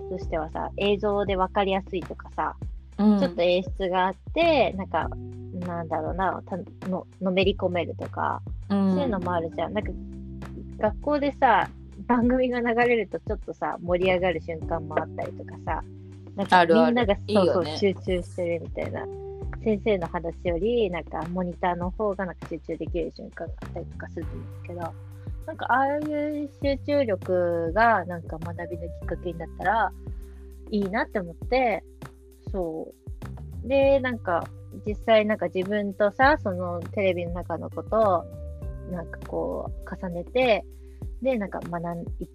[0.10, 2.56] としてはさ、映像で分かりやすいとかさ、
[2.98, 5.10] うん、ちょっと演出があって、なんか、
[5.60, 9.74] なんだろうな、たののめり込めるとか、うん、そういうのもあるじゃん。
[9.74, 9.92] なんか、
[10.80, 11.70] 学校でさ、
[12.08, 15.84] 番組が流れるとちょっとさ、盛り上がる瞬間もあったりとかさ、
[16.36, 19.06] なんかみんながそうそうね集中してるみたいな。
[19.62, 24.80] 先生の話より、なんかモニターの方がなんか集中できる瞬間があったりとかするんですけど、
[25.46, 29.92] なんかああいう集中力がなんか学びのきっかけになったら
[30.72, 31.84] いいなって思って、
[32.52, 32.94] そ
[33.66, 33.68] う。
[33.68, 34.46] で、なんか
[34.86, 38.24] 実際なんか自分とさ、そのテレビの中のことを
[38.92, 40.66] なんかこう重ねて、
[41.22, 42.28] で、なんか学ん、い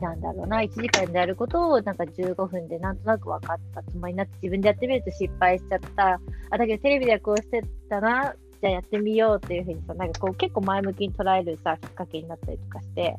[0.00, 6.20] なんだろうな、1時間でやることをなんか15分でなんとなく分かったつもりになって自分でやってみると失敗しちゃった。
[6.50, 13.16] あ、だけどテレビではこうしてたな、じゃあやってみようっていうふうにさ、なんかこう結構前向きに捉えるさ、きっかけになったりとかして、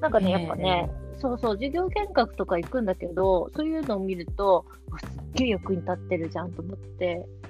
[0.00, 7.26] なんかね、やっぱね、そうそう、授業見学とか行くんだけど、そういうのを見ると、わすっげえ役に立ってるじゃんと思って、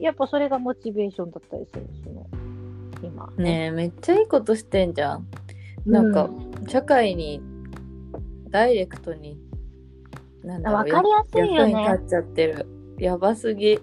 [0.00, 2.26] やっぱそれがモチベーションだったりするしね、
[3.02, 3.32] 今。
[3.36, 5.26] ねえめっちゃいいことしてんじゃん。
[5.86, 6.28] なんか
[6.68, 7.40] 社会に
[8.50, 9.38] ダイレクトに
[10.44, 11.72] なんだろうわかりやすいよね。
[11.72, 12.66] 役に立っちゃってる。
[12.98, 13.78] やばすぎ。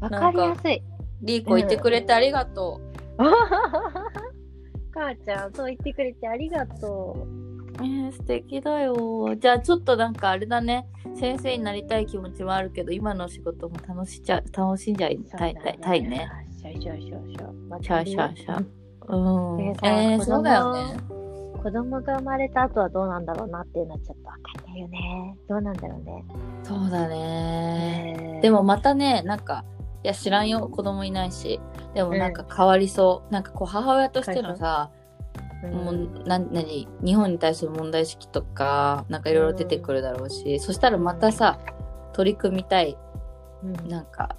[0.00, 0.82] わかりやすい。
[1.22, 2.80] リーコいてくれてありがと
[4.92, 7.41] 母ちゃん、そう言ってくれてありがとう、
[7.78, 9.34] えー、素敵だよ。
[9.36, 10.86] じゃあちょっとなんかあれだね。
[11.16, 15.24] 先生になりたい気持ちもあるけど今の仕事も楽しちゃ楽しんじゃいう。
[15.24, 16.28] たいたいたいね。
[16.60, 17.52] シャシャシャシャ。
[17.68, 18.64] まシャシャシャ
[19.08, 19.60] うん。
[19.82, 20.96] えー、そうだよね。
[21.62, 25.36] 子供が生まれた後はどうなんだろうなっていうのはちょっとわかんないよね。
[25.48, 26.24] どうなんだろうね。
[26.64, 28.14] そうだね。
[28.16, 28.38] え。
[28.38, 29.64] ーでもまたねなんか
[30.04, 30.68] いや知らんよ。
[30.68, 31.60] 子供いないし。
[31.94, 34.90] でもなんか変わりそう、なんかこう母親としてのさ、
[35.62, 36.88] もうな何？
[37.02, 41.60] 日本に対する問題意識とかなんかいろいろ出てくるだろうし、そしたらまたさ
[42.12, 42.96] 取り組みたい
[43.62, 43.88] うん。
[43.88, 44.36] なんか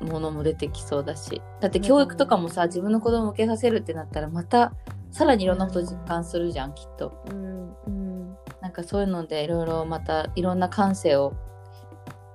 [0.00, 1.40] ものも出てきそうだし。
[1.60, 4.72] だって教育とかもさ自分の子供受けさせるってなったらまた
[5.12, 7.22] さらにいろんなこと実感するじゃんきっと。
[7.30, 8.36] うんうん。
[8.60, 11.34] なんかそういうのでいろいろまたいろんな感性を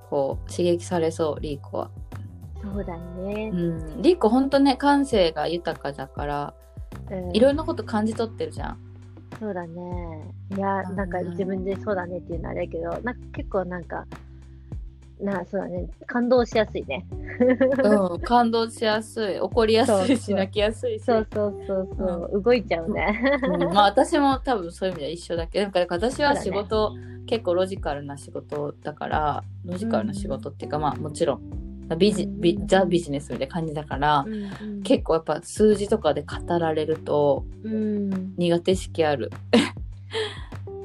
[0.10, 1.92] こう刺激されそうリーコは。
[2.62, 3.52] そうだね。
[3.54, 3.56] う。
[3.56, 6.54] ん、リーコほんとね感性が豊かだから
[7.12, 8.78] うんいろんなこと感じ取ってるじゃん。
[9.40, 10.34] そうだね。
[10.56, 14.06] いや、うんなんか自分でそうだねっていうのはあれだけど、なんか結構なんか、
[15.22, 17.06] な、そうだね、感動しやすいね。
[17.84, 22.06] うん、感動しやすい怒りやすいし泣きやすいしそうそうそうそ
[22.38, 23.40] う、動いちゃうね。
[23.44, 39.30] うんまあ私も多分そういう意味では一緒だけどなんか私は仕事、結構ロジカルな仕事だからロジカルな仕事っていうか、まあもちろんビジビザ・ビジネスみたいな感じだから、うん結構やっぱ数字とかで語られるとうん、苦手意識ある、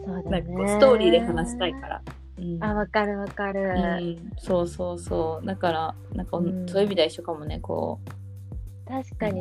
[0.04, 0.30] そうだね。
[0.30, 2.02] なんかこうストーリーで話したいから。
[2.38, 2.62] うん。
[2.62, 3.60] あ、わかるわかる。
[3.60, 5.46] うん、そうそうそう。
[5.46, 6.68] だからなんか、うん。
[6.68, 8.00] そういう意味では一緒かもねこ
[8.86, 9.40] 確かに。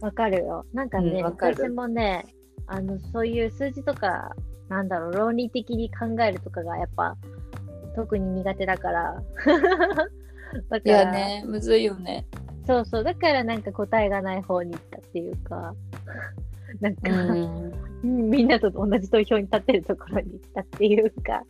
[0.00, 0.64] わかるよ。
[0.72, 2.24] なんかね、私もね、
[2.66, 4.34] あの、そういう数字とか、
[4.68, 7.16] なんだろう、論理的に考えるとかがやっぱ、
[7.94, 9.22] 特に苦手だから。
[10.68, 10.92] だういから。
[10.92, 12.26] やねむずいよね。
[12.66, 15.74] そうそう、だからなんか答えがない方に行ったっていうか、
[16.80, 17.72] なんか、うん。
[18.02, 21.42] う んみんなと同じ投票に立ってるところに行ったっていうか、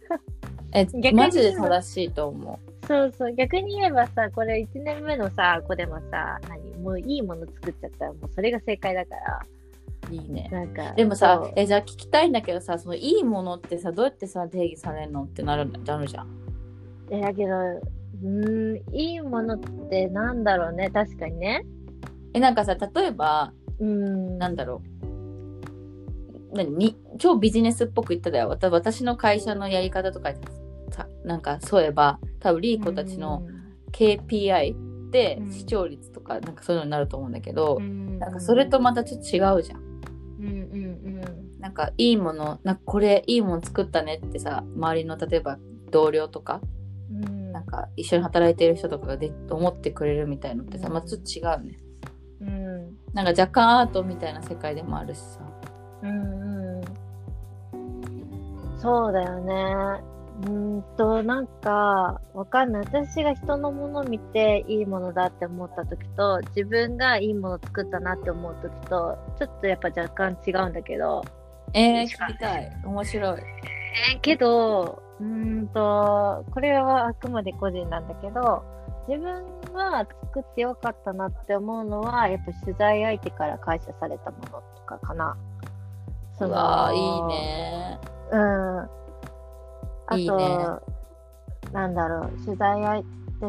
[0.72, 9.60] え逆にマジで正しいと思そうそう、逆に言えばさ、これ1年目のさ、子でもさ、何、もういいもの作っちゃったら、もうそれが正解だから、う
[10.11, 10.49] いいね。
[10.51, 10.93] なんか。
[10.93, 16.29] でもさえじゃあ聞きたいんだけどさそのいいものってさどうやってさ定義されるのってなるなるじゃん。
[17.11, 19.61] えだけど、うーん、いいものっ
[19.91, 21.65] てなんだろうね、確かにね。
[22.35, 24.39] えなんかさ例えばうーん。
[24.39, 24.83] なんだろ
[26.53, 26.57] う。
[26.57, 26.71] 何？
[26.77, 28.49] に超ビジネスっぽく言っただよ。
[28.49, 30.33] わた私の会社のやり方とか
[30.91, 33.47] さなんかそういえば多分リーコたちの
[33.93, 35.53] KPI でうん。
[35.53, 39.89] 視聴率とかなんかそういうのになると思うんだけど、うん、なんかそれとまたちょっと違うじゃん。
[40.40, 41.61] うんうんうん。
[41.61, 45.59] なんかいいものなんかこれいいもの作ったねってさ周りの例えば
[45.90, 46.61] 同僚とか
[47.11, 51.79] うんなんか一緒に働いてる人とかがで思ってくれるみたいのってさ、うんまあちょっと違うね。
[52.40, 55.40] うんなんか若干アートみたいな世界でもあるしさ。
[56.03, 56.85] うんうん
[58.79, 60.03] そうだよね。
[60.40, 62.83] うーんと、なんか、わかんない。
[62.87, 71.22] 私が人のものを見ていいものだって思った時と、自分がいいものを作ったなって思う時と、ちょっとやっぱ若干違うんだけど、
[71.74, 72.72] えー、聞きたい。
[72.85, 73.40] 面白い。
[74.12, 78.64] えーけど、うーんと、これはあくまで個人なんだけど、
[79.09, 85.37] 自分が作ってよかったなって思うのは、やっぱ取材相手から感謝されたものとかかな。
[86.40, 87.22] うわーいい。
[87.24, 87.98] ね。
[88.33, 88.88] うん。
[90.11, 90.67] あと、いいね。
[91.73, 93.03] なんだろう、取材相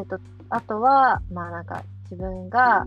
[0.04, 2.86] 手と、あとは、まあなんか自分が、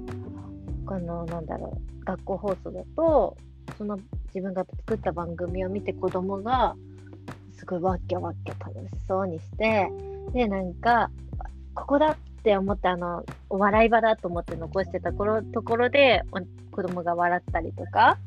[0.86, 3.36] この、なんだろう、学校放送だと、
[3.78, 3.98] その
[4.34, 6.76] 自分が作った番組を見て子供が、
[7.58, 9.90] すごいわっきゃわっきゃ楽しそうにして、
[10.34, 11.10] で、なんか、
[11.74, 16.40] ここだって思って、あの、お笑い場だと思って残してた頃ところで、お
[16.74, 18.18] 子供が笑ったりとか、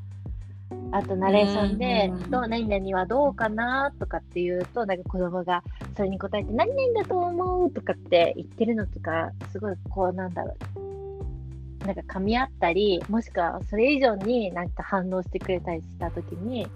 [0.91, 5.63] あとナレーションでどう何々はどうかなとかっていうと、なんか子供が
[5.97, 11.87] それに答えて、何々だと思うとかって言ってるのとか、すごいこうなんだろう。
[11.87, 16.67] なんか噛み合ったり、もしくはそれ以上になんか反応してくれたりしたときに、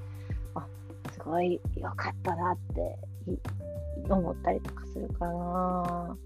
[0.54, 0.64] あ、
[1.12, 3.36] すごい良かったなってい
[4.08, 6.16] 思ったりとかするかな。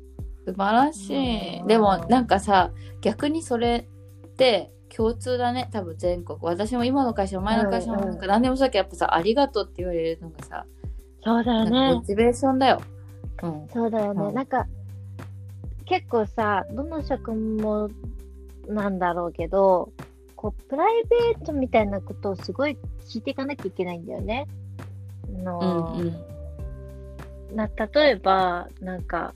[0.45, 1.61] 素晴らしい。
[1.61, 3.89] うんでもなんかさ逆にそれ
[4.27, 10.65] って共通だね多分全国私も今の会社も前の会社もなんか何でもそうだけどやっぱさ「ありがとう」って言われるのがさ
[11.27, 12.03] そうだよねモ。
[12.03, 12.81] チベーションだよ。
[13.43, 14.27] うんそうだよね。
[14.27, 14.65] うんなんか、
[15.85, 17.91] 結構さ、どの職も
[18.69, 19.91] なんだろうけど、
[20.37, 22.79] こう、プライベートみたいなことをすごい
[23.09, 24.47] 聞いていかなきゃいけないんだよね。
[25.41, 26.17] あのうんうん
[27.57, 29.35] な例えば、なんか、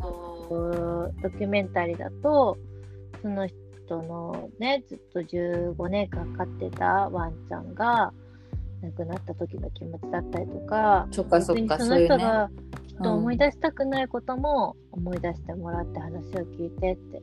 [0.00, 2.56] こうドキュメンタリーだと、
[3.22, 3.46] その
[3.90, 8.12] 人のね、ずっと15年間飼ってたワンちゃんが
[8.82, 12.48] 亡くなった時の気持ちだったりとか、そっかそっかその人が
[12.86, 17.22] きっと思い出したくないことも思い出してもらって話を聞いてって。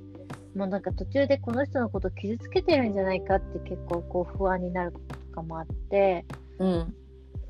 [0.55, 0.81] もうなん。
[0.81, 2.93] か途中でこの人のこと傷つけてるん。
[2.93, 6.25] じゃないかって結構こう不安になることとかもあって、
[6.59, 6.95] うん。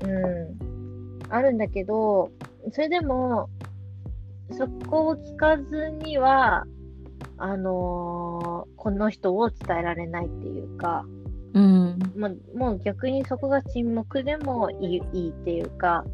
[0.04, 1.58] うん、あるん。
[1.58, 2.30] だけど、
[2.72, 3.48] それでも、
[4.52, 6.64] そこを聞かずには、
[7.38, 11.04] あのーこの人を伝えられないっていうか、
[11.54, 11.98] うん。
[12.16, 16.04] もうもう逆にそこが沈黙でもいいいいっていうか、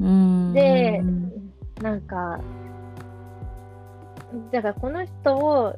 [0.00, 0.52] うん。
[0.52, 1.02] で
[1.82, 2.40] なんか、
[4.52, 5.76] だからこの人を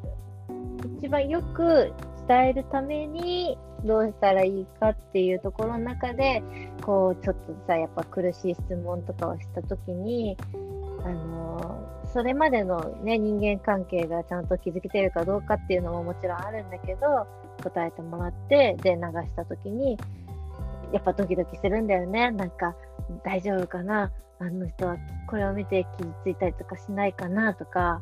[0.98, 1.92] 一番よく
[2.28, 6.42] 伝えるためにどうしたらいいかっていうところの中で、
[6.82, 10.36] こうちょっとさ、やっぱ苦しい質問とかをしたときに、
[11.06, 17.26] あのーそれまでのね、人間関係がちゃんと築けてるかどうかっていうのももちろんあるんだけど、
[17.62, 19.98] 答えてもらって、で、流したときに、
[20.92, 22.30] やっぱドキドキするんだよね。
[22.30, 22.74] なんか、
[23.22, 24.10] 大丈夫かな？
[24.38, 24.96] あの人は
[25.28, 27.52] これを見て傷ついたりとかしないかな？
[27.52, 28.00] とか、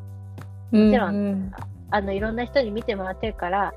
[0.71, 1.51] もちろんうん
[1.89, 3.73] あの、いろんな人に見てもらってるから、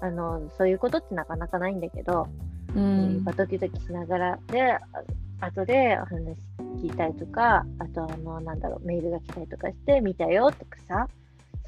[0.00, 2.26] あの、そういうことってなかなかないんだけど、
[2.74, 3.14] うん。
[3.14, 4.80] やっぱドキドキしながらで、あ
[5.40, 6.36] 後でお話
[6.82, 11.08] 聞いたりとか、あとあの、なんだろう、メールが来たりとかして、見たよとかさ、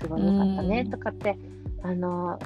[0.01, 0.91] すごいよかったねうん。
[0.91, 1.37] とかって、
[1.83, 2.39] あの、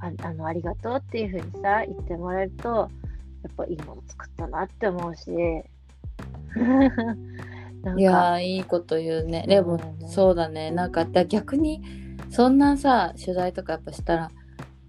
[0.00, 5.30] ああの、ありがとうっていうふうにさ、言ってもらえると、やっぱいいもの作ったなって思うし、
[7.96, 9.44] いやいいこと言うね。
[9.46, 10.08] でもそうだね。
[10.08, 10.70] そうだね。
[10.72, 11.82] なんかだ逆に
[12.30, 14.30] そんなさ取材とかやっぱしたら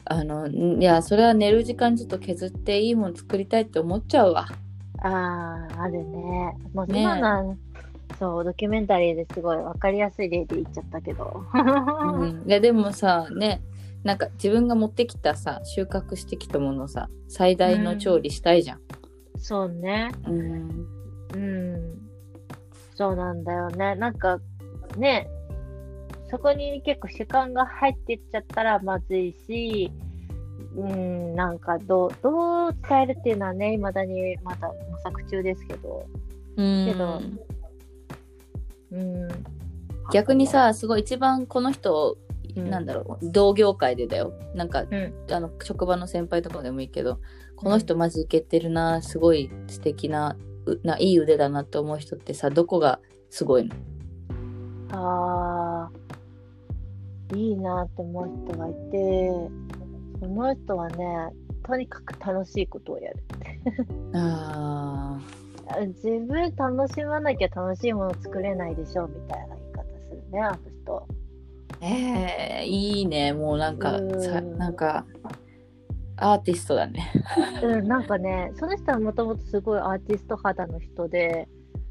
[0.06, 4.48] あのんいやそれは寝る時間ちょっと削っていいもの作りたいって思っちゃうわ
[5.00, 6.56] ああ、あるね。
[6.74, 7.56] もうね今のは、
[8.20, 11.46] そう、ドキュメンタリーですごい分かりやすい例で言っちゃったけど。
[12.02, 13.62] うん、いやでもさね
[14.04, 18.82] なんか自分が持ってきたさ収穫してきたものをさ最大の調理したいじゃん。
[19.40, 20.10] そうね。
[20.26, 20.88] うん
[21.34, 21.98] うん。
[22.96, 23.96] そうなんだよね。
[23.96, 24.40] なんか、
[24.98, 25.28] ね、
[26.30, 29.92] そこに結構主観が入ってっちゃったらまずいし、
[30.76, 36.06] うん、なんかどう、どう伝えるっていうのはね、未だにまだ模索中ですけど。
[36.56, 36.86] うん。
[36.86, 37.22] けど
[38.92, 39.28] うん。
[40.12, 42.18] 逆にさすごい一番この人、
[42.56, 42.70] うん。
[42.70, 44.34] なんだろう同業界でだよ。
[44.56, 45.14] なんか、ん。
[45.32, 47.20] あの職場の先輩とかでもいいけど
[47.56, 50.36] この人マジいけてるなすごい素敵な
[50.66, 53.00] うないい腕だなって思う人ってさどこが
[53.30, 53.76] すごいの？
[54.90, 55.90] あ
[57.34, 59.67] あ、いいなって思う人がいて、
[60.20, 61.30] その人はね、
[61.64, 63.18] とにかく楽しいことをやる。
[64.14, 65.20] あ
[65.70, 71.08] あ自分楽しまなきゃ楽しいもの作れないでしょみたいな言い方するね、あの人。
[71.82, 75.06] ーえー、いいねもうなんかうんさなんか
[76.16, 77.12] アーティストだね。
[77.62, 81.48] うん、なんかね、その人はもともとすごいアーティスト肌の人で、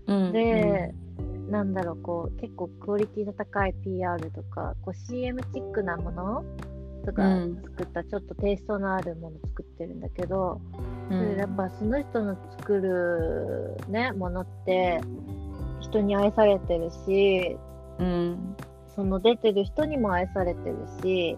[0.07, 0.93] うんで、
[1.49, 6.45] なんだろう、こう、結構クオリティの高い PR とか、こう CM チックなもの
[7.07, 10.61] とかうん作ったちょっとテイストのあるもの作ってるんだけど、
[11.11, 11.37] うん。
[11.37, 15.01] やっぱその人の作るね、ものって
[15.81, 17.57] 人に愛されてるし、
[17.99, 18.57] うん。
[18.95, 21.37] その出てる人にも愛されてるし、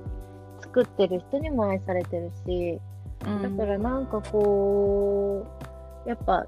[0.63, 2.81] 作ってる人にも愛されてるし、
[3.21, 5.47] だからなんかこ
[6.07, 6.47] う、やっぱ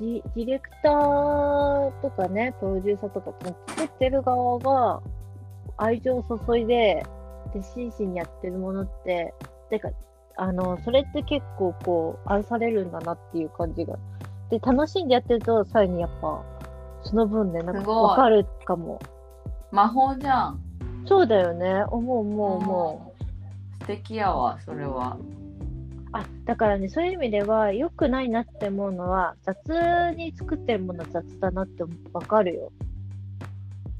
[0.00, 3.32] ディレクターとかね、プロデューサーとか
[3.68, 5.00] 作ってる側が
[5.76, 7.04] 愛情を注いで、
[7.52, 9.34] で、真摯にやってるものって、
[9.70, 9.90] てか、
[10.36, 13.96] あの、それって結構こう、愛されるんだなっていう感じが。
[14.50, 16.42] で、楽しんでやってると、さらにやっぱ、
[17.02, 18.98] その分でなんかすごいわかるかも。
[19.70, 20.60] 魔法じゃん。
[21.06, 21.84] そうだよね。
[21.90, 23.24] 思う思う思う。
[23.80, 25.16] 素敵やわそれは。
[26.12, 29.56] あ、だからね、そういう意味では、良くないなって思うのは、雑
[30.16, 32.72] に作ってるものは雑だなってわかるよ。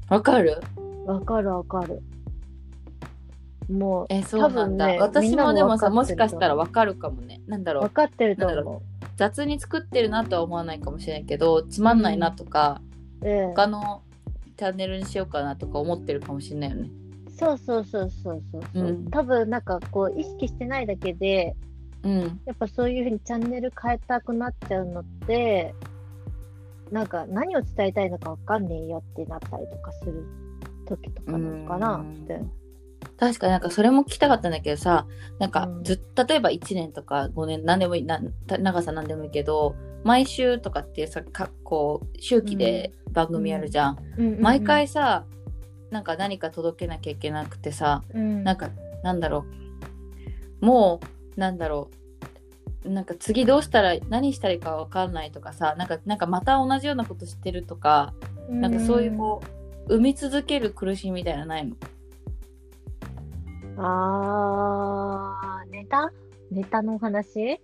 [0.09, 0.59] わかる？
[1.05, 2.01] わかるわかる。
[3.69, 7.41] もうえそうなんだ、多分ね私もでもさももし分かしたらわかるかもね。
[7.47, 7.83] なんだろう。
[7.83, 8.81] 分かってると思
[9.15, 12.81] 雑に作ってるなとは思わないかもしれないけどつまんないなとか、
[13.21, 13.29] う。
[13.29, 14.01] うん、他の
[14.57, 16.89] チャンネルにしようかなとか思ってるかもしれないよね。
[17.37, 19.09] そうそうそうそうそうそう、うん。
[19.09, 21.55] 多分なんかこう意識してないだけで
[22.03, 22.41] うん。
[22.45, 25.73] やっぱそういうふうにチャンネル変えたくなっちゃうのって
[26.91, 30.25] なんか何を伝えたいのか分かんねえよってなったりとかする
[30.87, 32.41] 時とかなのかなって。
[33.17, 35.05] 確かになんかそれも聞きたかったんだけどさ
[35.39, 35.83] なんかうん。
[35.83, 35.95] 例
[36.35, 44.25] えば1年とか5年何でもいいなた長さ何でもいいけど毎週とかってさかこう周期で番組やるじゃん、うん。
[44.25, 45.25] うんうん毎回さ
[45.91, 48.43] なんか何か届けなきゃいけなくてさうん。
[48.43, 48.69] なんか
[49.03, 49.45] なんだろ
[50.61, 50.65] う。
[50.65, 50.99] も
[51.37, 51.89] うなんだろ
[52.85, 52.89] う。
[52.89, 58.13] なんか次どうしたら何したらいいか分かんないとかさなんかなんかまた同じようなことしてるとか、
[58.49, 59.41] なんかそういうこ
[59.87, 61.75] う生み続ける苦しみみたいなのないの？
[63.81, 66.11] あーネタ？
[66.51, 67.61] ネタのお話？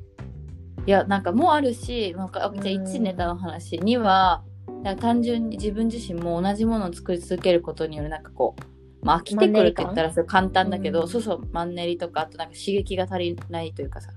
[0.87, 2.83] いやなんかもうあるしなんかあじゃあうん。
[2.83, 4.43] 1ネタの話には
[4.83, 8.55] なんか単純に自分自身も同じものを作り続けることによるなんかこ
[9.01, 11.07] う、まあ、飽きてくるって言ったらそれ簡単だけど、うん。
[11.07, 14.11] そうそうマンネリとかあとなんか刺激が足りないというかさ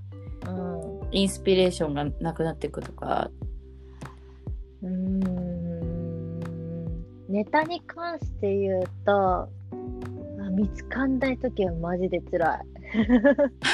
[0.47, 1.07] うん。
[1.11, 3.31] インスピレーションがなくなっていくとか。
[4.83, 6.39] うーん。
[7.27, 9.47] ネタに関して言うとあ
[10.59, 12.59] 見つかんない時はマジで辛い。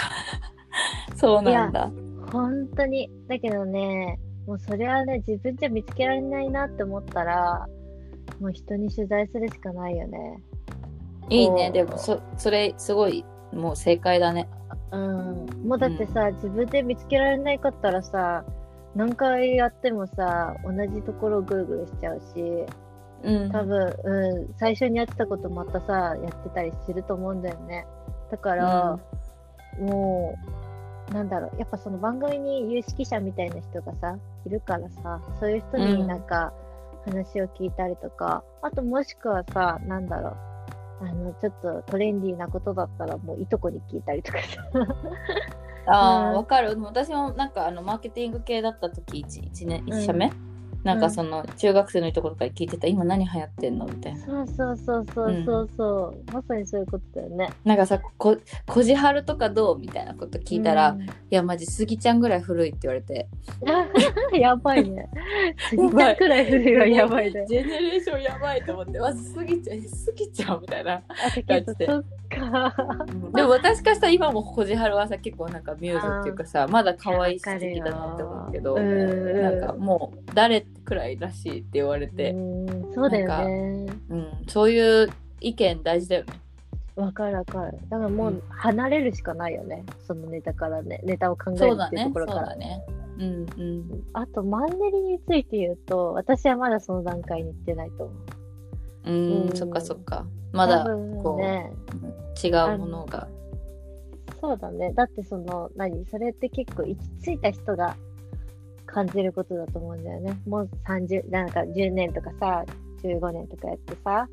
[1.17, 1.91] そうなんだ。
[2.31, 3.09] 本当に。
[3.27, 7.67] だけどねもうそれはね自分じゃ見つけられないなって思ったら
[8.39, 10.43] もう人に取材するしかないよね。
[11.29, 11.71] いいね。
[11.71, 14.47] でもそそれすごいもう正解だね。
[14.91, 15.67] うん。
[15.67, 18.45] もうだってさ、自分で見つけられないかったらさ
[18.93, 22.65] 何回やってもさ同じところをぐるぐるしちゃうし
[23.25, 23.51] うん。
[23.51, 27.85] 多分、うん、最初にやってたことまたさやってたりすると思うんだよね。
[28.31, 28.99] だから、
[29.79, 30.37] も
[31.11, 31.59] うなんだろう。
[31.59, 36.53] やっぱその番組に有識者みたいな人がさいるからさそういう人になんか
[37.05, 40.35] 話を聞いたりとか、あともしくはさなんだろう。
[41.01, 44.45] あのちょっとトレンディーなことだったらもういとこに聞いたりとかさ。
[45.87, 46.35] ああ、うん。
[46.37, 46.81] わかる。
[46.81, 50.31] 私もなんかあのマーケティング系だった時一一年一社目、
[50.85, 54.23] なんかその中学生のいところとか聞いてた今何流行ってんのみたいな。
[54.23, 57.49] そうそうそうそうそうそう、まさにそういうことだよね。
[57.63, 61.01] なんかさここじはるとかどうみたいなこと聞いたら、うん。
[61.01, 63.27] いやマジスギちゃんぐらい古いって言われて。
[64.37, 65.09] やばいね。
[65.69, 67.33] スギちゃんくらい古いはやばい。
[67.33, 67.45] ね。
[67.47, 70.93] ジェネレーションやばいと思ってまずスギちゃんスギちゃんみたいな。
[70.93, 71.01] あ
[71.47, 72.75] だけどそっか。
[73.33, 78.75] でも私からしたら今もこじはるはさ結構なんかミューズっていうかさまだ可愛いし素敵だなって思うけど。
[78.75, 79.41] うん。
[79.41, 82.93] なんかもう誰くらいらしいって言われて、うん。
[82.93, 83.85] そうだよね。
[84.09, 85.09] うん、そういう
[85.41, 86.33] 意見大事だよね。
[86.95, 87.77] わかるわかる。
[87.89, 88.41] だからもううん。
[88.49, 91.01] 離れるしかないよね、そのネタからね。
[91.03, 92.45] ネタを考えるっていうところから。
[92.47, 92.83] だね。
[93.17, 94.03] うんうん。
[94.13, 99.11] あとマンネリについて言うと私はまだその段階に行ってないと思う。
[99.11, 99.55] うん、うん。
[99.55, 100.25] そっかそっか。
[100.51, 100.85] まだ
[101.21, 101.71] こう、ね。
[102.41, 103.27] 違うものが。
[104.41, 104.91] そうだね。
[104.93, 106.05] だってその何？
[106.05, 107.95] それって結構行き着いた人が
[108.95, 110.39] 感じることだと思うんだよね。
[110.47, 112.63] もう30なんか10年とかさ
[113.03, 114.29] 15年とかやってさ。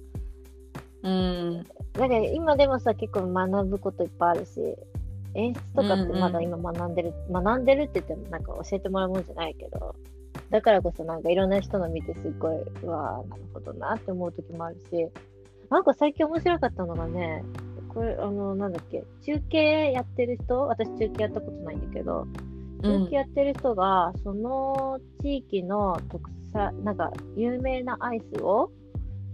[1.02, 1.66] うん。
[1.98, 4.60] なんか今でもさ結構学ぶこといっぱいあるし
[5.34, 6.44] 演出とかってまだうん。
[6.44, 9.96] 今学んでる、学んでるって言ってもなんか教えてもらうもんじゃないけど
[10.50, 15.08] だからこそなんかいろんな人の見てすっごいうわーなるほどなって思う時もあるし。
[15.70, 17.42] なんか最近面白かったのがね
[17.88, 20.66] これあのなんだっけ中継やってる人？
[20.66, 22.26] 私中継やったことないんだけど
[22.82, 28.70] うん中継やってる人が、その地域の特産なんか有名なアイスを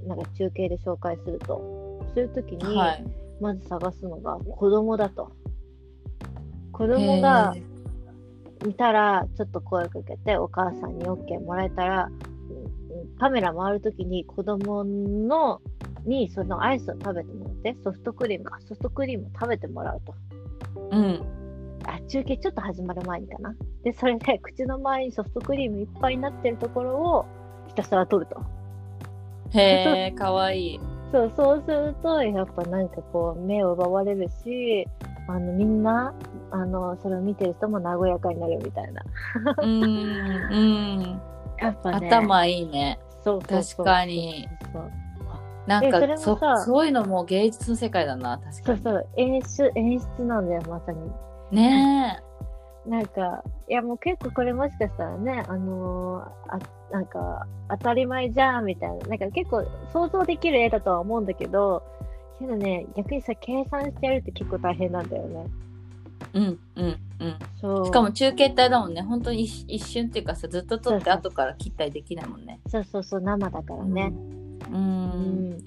[0.07, 1.79] なんか中継で紹介すると
[2.15, 3.05] そういう時に、はい。
[3.41, 5.31] まず探すのが子供だと。
[6.73, 7.55] 子供が
[8.67, 12.09] いたら、ちょっと声かけて、お母さんに OK もらえたら、
[13.19, 15.61] カメラ回るときに子供の
[16.05, 20.15] にそのアイスを食べてもらって、ソフトクリームか、ソフトクリームを食べてもらうと。
[20.91, 21.38] うん。
[21.89, 23.55] あ、中継ちょっと始まる前にかな。
[23.83, 27.27] で、それで口の周りにソフトクリームいっぱいになってるところを
[27.69, 28.41] ひたすら撮ると。
[29.51, 30.81] へえ、かわいい。
[31.11, 34.87] そう、そうすると、やっぱなんかこう、目を奪われるし、
[35.29, 36.15] あの、みんな、
[36.51, 39.03] あの、それを見てる人も和やかになるみたいな。
[39.63, 39.71] うん。
[39.71, 41.21] うん。
[41.59, 42.09] やっぱね。
[42.09, 42.99] 頭いいね。
[43.23, 44.47] そう確かに。
[44.73, 44.91] そう
[45.69, 48.79] なんかそそういうのも芸術の世界だな、確かに。
[48.83, 51.11] そうそう、演出、演出なんだよ、まさに。
[51.51, 52.21] ね
[52.87, 56.59] なんか、いやもう結構これもしかしたらね、あのーあ、
[56.91, 61.83] なんか、当たり前じゃんみたいな、なんか結構想像できる絵だとは思うんだけど、
[62.39, 65.47] けどね、逆にさ、計算してやるって結構大変なんだよね。
[66.35, 67.87] うんうんうんそう。
[67.87, 74.13] しかも中継帯だもんね本当に一一瞬っていうかさずっと撮って後から切ったりできないもんねそうそうそう、生だからね。
[74.71, 74.79] うん、う
[75.55, 75.59] ん。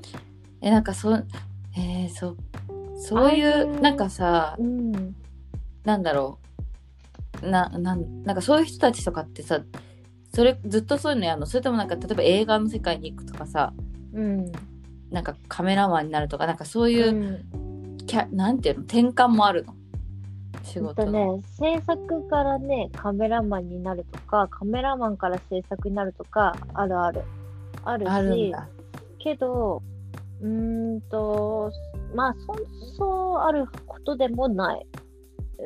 [0.61, 2.35] えなんかそえー、そ
[2.95, 5.15] そういうなんかさうん。
[5.83, 6.39] なんだろ
[7.41, 9.61] うななんなんかそういう人たちとかってさ
[10.33, 11.45] それずっとそういうのやるの？
[11.45, 13.73] それともなんか例えば映画の世界に行くとかさ
[14.13, 14.51] うん。
[15.09, 16.91] なんかカメラマンになるとかなんかそうう。
[16.91, 18.81] いうんキャ、なんていうの？
[18.83, 19.75] 転換もあるの？
[20.63, 27.23] 仕事の、とね、制作からね、カメラマンになるとか、カメラマンから制作になるとか、あるある。
[27.83, 28.67] あるし、あるんだ
[29.19, 29.81] けど、
[30.41, 31.71] うーんと、
[32.15, 32.35] まあ、
[32.87, 34.85] そそうあることでもない。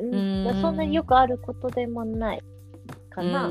[0.00, 2.42] うんそんなによくあることでもない
[3.10, 3.48] かな。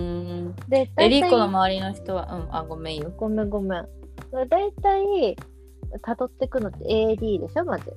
[0.67, 3.87] で、え大体リーコの周りの人はうんあごめんよごめんごめん。
[4.49, 5.35] だいたい、
[6.01, 7.93] 辿ってくのって AD でしょ、まず。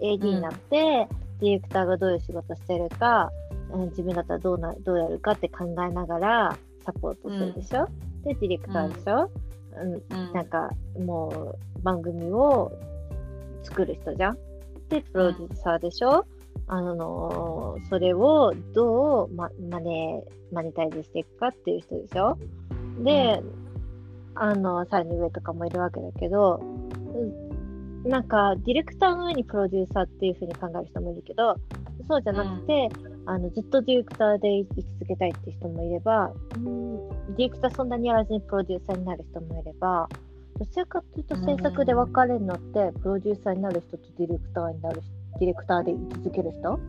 [0.00, 1.08] AD になって、
[1.40, 3.30] ディレクターがどういう仕事してるか、
[3.72, 7.86] うん自分だったらどうなどうやるかって考えながらサポートするでしょ。
[8.24, 9.30] で、ディレクターでしょ。
[9.76, 12.72] うんうんなんかもう番組を
[13.62, 14.38] 作る人じゃん。
[14.88, 16.24] で、プロデューサーでしょ、
[16.68, 22.38] あのそれをどうママネマネタイズしていくかっていう人でしょ？
[23.02, 23.42] で、
[24.34, 31.56] あの、さらに上とかもいるわけだけど、うんなんか、ディレクターの上にプロデューサーっていう風に考える人もいるけど、
[32.06, 32.88] そうじゃなくて、
[33.26, 40.08] あのずっとディレクターでい続けたいっていう人もいれば、うん、ディレクターそんなにやらずにプロデューサーになる人もいれば、
[40.58, 46.80] どちらかというと制作で分かれるのって、プロデューサーになる人とディレクターになる人ディレクターで居続ける人、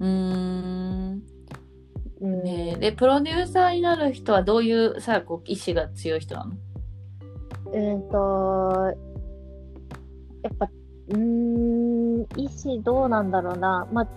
[0.00, 1.22] うーん。
[2.20, 2.42] うん。
[2.42, 2.78] ねえ。
[2.78, 6.52] でプロデューサーになる人はどういうさこう意志が強い人なの？
[7.70, 8.96] うんと、
[10.42, 10.70] やっぱ、
[11.10, 13.86] うーん、意思どうなんだろうな。
[13.92, 14.08] まあ、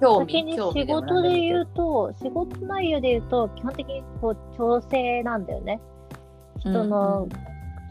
[0.00, 5.80] 興先に仕事で言ううと、仕事内容で言うと、基本的にこう調整なんだよね。
[6.58, 7.28] 人の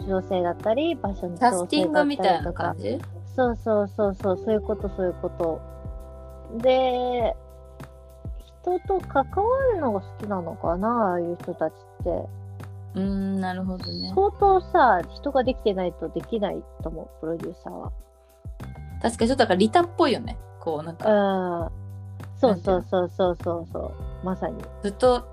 [0.08, 2.78] 調整だったり、場所のキャスティング調整だったみたいなりとか感。
[2.78, 3.00] じ？
[3.38, 5.62] そうそうそうそう、そういうこと、そういうこと。
[6.58, 7.36] で、
[8.64, 12.10] 人と関わるのが好きなのかな、ああいう人たちって。
[12.96, 17.92] うーんなるほどね相当さ、人ができてないとできないと思う、プロデューサーは。
[19.04, 21.70] 確かにちょっとだからリタっぽいよねこうなんかうん。
[22.42, 23.80] そうそうそうそうそうそ
[24.24, 24.26] う。
[24.26, 24.56] まさに。
[24.82, 25.24] ずっと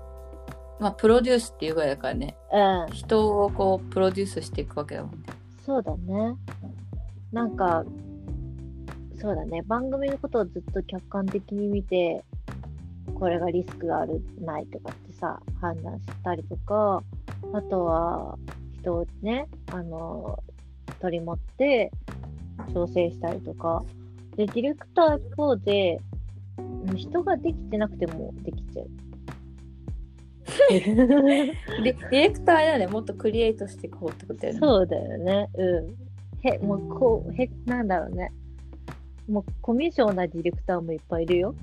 [0.79, 2.93] まあプロデュースっていうぐらいだからねうん。
[2.93, 5.25] 人をこうプロデュースしていくわけだもんね
[5.65, 6.35] そうだね。
[7.35, 7.83] なんか、
[9.19, 9.61] そうだね。
[9.63, 12.23] 番組のことをずっと客観的に見て、
[13.19, 17.03] これがリスクがある、ないとかってさ、判断したりとか、
[17.51, 18.37] あとは、
[18.79, 20.41] 人をね、あの、
[21.01, 21.91] 取り持って、
[22.73, 23.83] 調整したりとか。
[24.37, 25.99] で、ディレクター一方で、
[26.57, 28.87] うん人ができてなくてもできちゃう。
[30.71, 35.49] でディレクターやねもっとクリエイトしていこうってことやねそうだよね。
[35.53, 36.04] うん。
[36.45, 38.31] へ、もう、こう、へ、なんだろうね。
[39.27, 41.55] もう、コミュ障なディレクターもいっぱいいるよ。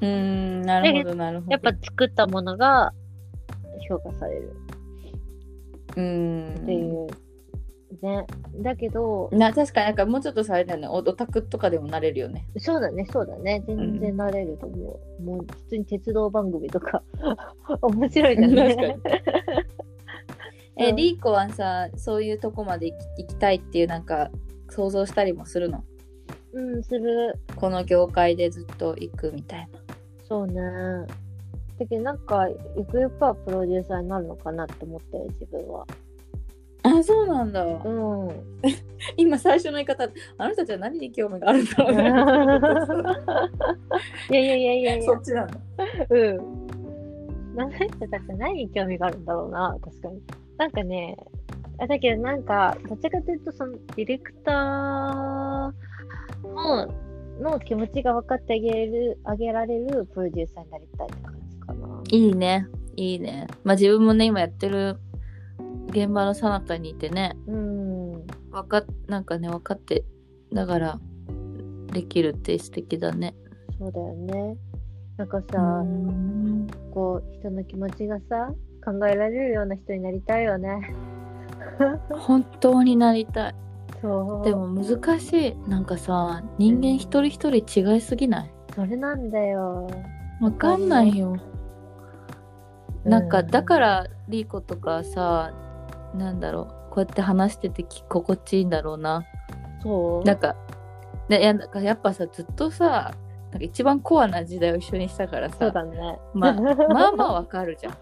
[0.00, 2.92] うーんなるほどなるほどやっぱ作ったものが
[3.88, 4.56] 評価される
[5.96, 7.06] うーんっていう。
[8.02, 8.26] ね。
[8.62, 13.62] だけど、な確かになんかもうちょっとされだよねオオタクとかでもなれるよねそうだね、そうだね。
[13.66, 15.22] 全然なれると思う。
[15.22, 17.02] もう、普通に鉄道番組とか、
[17.82, 18.98] 面白いじゃんね。
[20.76, 24.30] え、うんリーコはさそういうとこまで行きたいっていうなんか
[24.70, 25.84] 想像したりもするの？
[26.52, 27.38] うん、する。
[27.56, 29.78] この業界でずっと行くみたいな
[30.28, 30.54] そうね。
[31.78, 35.86] だけど、なんか、ゆくゆくはプロデューサーになるのかなって思ってる、自分は。
[36.82, 38.30] あそうなんだ、うん。
[39.18, 40.04] 今最初の言い方
[40.38, 42.02] あの人たちは何に興味があるんだろうね
[44.30, 45.14] いやいやいやいやいやそ。
[45.14, 45.58] っちなんだ
[46.08, 46.66] うん。
[47.56, 50.22] 何の人たちは何に興味があるんだろうな、確かに。
[50.58, 51.16] なんかね、
[51.78, 55.72] あだけどなんか、どっちかというと、そのディレクター
[56.42, 56.92] の
[57.40, 62.02] の気持ちが分かってあげる、あげられるプロデューサーになりたいって感じかな。
[62.10, 64.96] いいねいいねまあ自分もね今やってる
[65.88, 68.26] 現場の彼方にいてねうん。
[68.50, 70.04] わかっなんかね分かって
[70.52, 70.98] だから
[71.92, 73.34] できるって素敵だね
[73.78, 74.56] そうだよね。
[75.18, 78.52] なんかうさ、んこう、人の気持ちがさ、
[78.86, 80.94] 考えられるような人になりたいよね。
[82.16, 83.54] 本当になりたい
[84.00, 84.44] そう。
[84.44, 88.50] でも難しいなんかさ人間一人一人違いすぎない？
[88.74, 89.88] それなんだよ。
[90.40, 91.36] わかんないよ
[93.04, 95.52] なんかうんだからリーコとかさ
[96.14, 99.24] なんだろうこうやって話しててき心地いいんだろうな
[99.82, 100.54] そうなんか
[101.30, 103.12] やなんかやっぱさずっとさ
[103.50, 106.18] なんか一番コアな時代を一緒にしたからそうさだね。
[106.34, 107.94] まあまあまあわかるじゃん。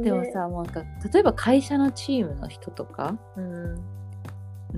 [0.00, 3.80] でも、さもうなんか例えば会社のチームの人とかうん。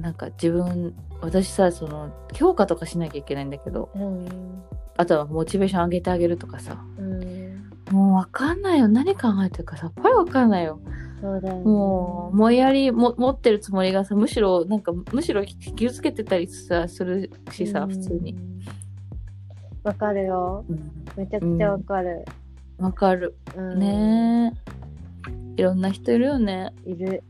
[0.00, 4.26] なんか自分私さその評価とかしなきゃいけないんだけどうん。
[4.96, 7.70] あとはモチベーション上げてあげるとかさうん。
[7.90, 10.80] もうわかんないよ何考えてるかさっぱりわかんないよ
[11.20, 11.64] そうだよね。
[11.64, 18.36] もうもやりも持ってるつもりがさむしろなんかむしろ気をつけてたりさするしさうん普通に。
[19.82, 20.64] わかるよ。
[20.68, 22.24] うんめちゃくちゃわかる。
[22.78, 24.74] わかるうん、ねえ
[25.56, 27.22] いろんな人いるよねいる。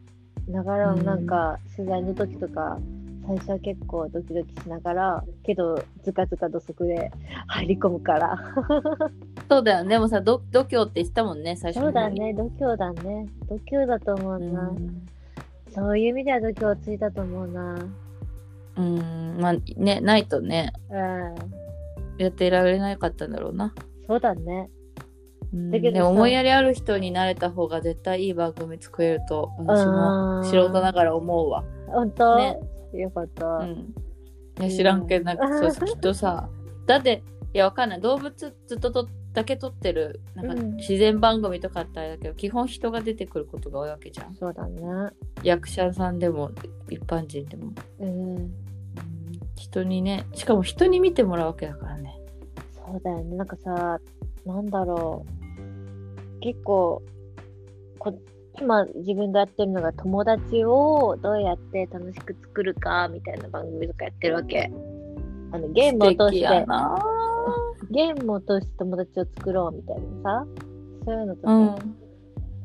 [0.49, 2.79] ながらもなんか、取材の時とか、
[3.27, 7.11] 最初は結構ドキドキしながら、けど、ずかずか土足で
[7.47, 8.39] 入り込むから。
[9.49, 13.27] そうだよねでもさど度胸って言ってたもんね最初そうだにね、度胸だね。
[13.49, 14.63] 度胸だと思ううな。
[14.69, 15.03] ん
[15.75, 17.79] そういう意味では度胸ついたと思うな。
[18.77, 20.99] うんまあねないとねうん。
[22.19, 23.73] やっていられなかったんだろうな
[24.07, 24.69] そうだね。
[25.55, 31.65] うんだけどさでも思いやりある人になれた方が絶対いい番組作れると私もうん素人ながら思うわ。
[31.87, 32.59] 本当、ね
[32.93, 33.47] よかった。
[33.47, 33.95] うん。
[34.61, 36.49] いや知らんけどなんかそう きっとさ
[36.87, 38.33] だっていやわかんない動物
[38.67, 44.35] ずっととだけ撮ってるなんかうん自然番組とかあったらだけど、基本人が出てくることが多いわけじゃん。
[44.35, 44.83] そうだね。
[45.43, 46.51] 役者さんでも
[46.89, 47.73] 一般人でも。
[47.99, 48.55] うん。
[49.57, 52.17] 人にねしかも人に見てもらうわけだからね。
[52.73, 53.37] そうだよね。
[53.37, 53.99] なんかさ、
[54.47, 55.44] なんだろう。
[56.45, 57.03] 結構、
[57.99, 58.15] こ
[58.61, 64.71] 今自分がやってるのが友達をどうやって楽しく作るかみたいな番組とかやってるわけ。
[65.53, 66.67] あのゲームを通して、
[67.91, 70.47] ゲームを通して友達を作ろうみたいなさ、
[71.07, 71.77] そういうのとか、うん。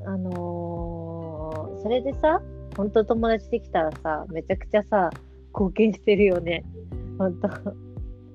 [0.05, 2.41] あのーそれでさ、
[2.75, 5.09] 本当友達できたらさ、めちゃくちゃさ、
[5.53, 6.65] 貢献してるよね。
[7.17, 7.47] 本当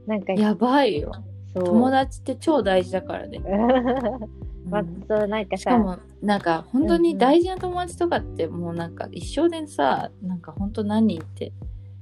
[0.06, 1.12] なんか、やばいよ。
[1.52, 3.42] 友達って超大事だからね。
[4.64, 11.52] まあうん、そう、なんかさ、しかもなんか本当に大事な友達とかってもうなんか一生でさなんか本当何人って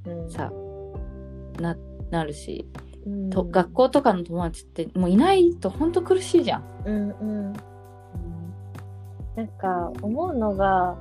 [0.07, 0.53] うんさ
[1.61, 1.77] な
[2.11, 2.67] なるし、
[3.07, 6.65] うんと学校とかの友達ってもういないと本当苦しいじゃん。
[6.85, 7.53] うんうん。
[9.35, 10.97] なんか思うのが、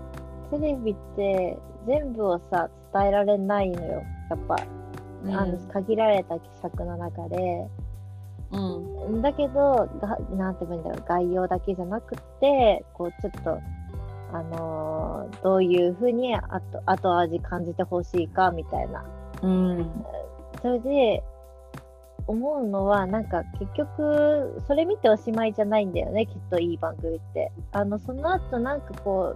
[0.50, 4.04] テレビって全部をさ、伝えられないのよ。
[4.30, 4.56] やっぱ、
[5.26, 7.68] あの限られた尺の中で。
[8.52, 13.60] うんだけど、がなんて言うんだろう、概要だけじゃなくて、こうちょっと、
[14.34, 19.06] あのーどういうふうに後後味感じてほしいかみたいな。
[19.42, 19.92] うん
[20.62, 21.24] それで、
[22.28, 27.52] 思うのは、なんか結局、それ見ておしまいじゃないんだよね、きっといい番組って。
[27.72, 29.36] あの、その後なんかこ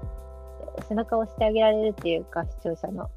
[0.77, 3.09] う、背中を押してあげられるっていうか、視聴者の。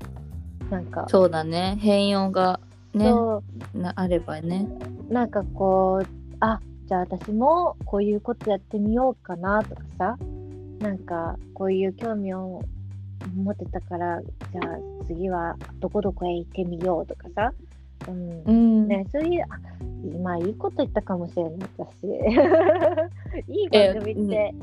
[0.71, 2.61] なんか、そうだね変容が
[2.95, 3.13] ね
[3.95, 4.69] あればね。
[5.09, 6.07] なんかこう、
[6.41, 10.19] あ、じゃあ私もこういうことやってみようかなとかさ、
[10.81, 12.63] なんかこういう興味を
[13.37, 17.53] 持ってたから、じゃあ次はどこどこへ行ってみようとかさ、
[18.07, 18.43] うん。
[18.45, 22.07] うんね、そういう、あ、まあいいこと言ったかもしれない、私。
[23.49, 24.55] いい番組って、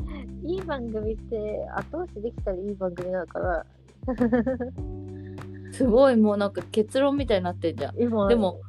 [0.43, 3.65] いい番組って後押しできたらいい番組なのかな。
[5.73, 7.99] すごいもうなんか結論みたいになってんじゃん。
[7.99, 8.61] 今でも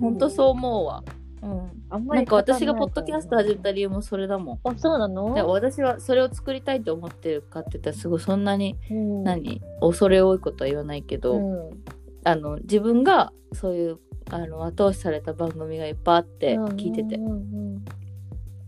[0.00, 1.04] 本当そう思うわ。
[1.44, 1.84] うん。
[1.90, 4.60] あんまりなんか私がポッドキャスト始めた理由もそれだもん。
[4.64, 5.34] あ、そうなの？
[5.34, 11.84] で私はそれを作りたいと思ってるかって言ったらすごいそんなにうん、何恐れ多いことは言わないけど、うん。
[12.24, 13.98] あの自分がそういう
[14.30, 17.84] あの後押しされた番組がいっぱいあって聞いてて、うんうん。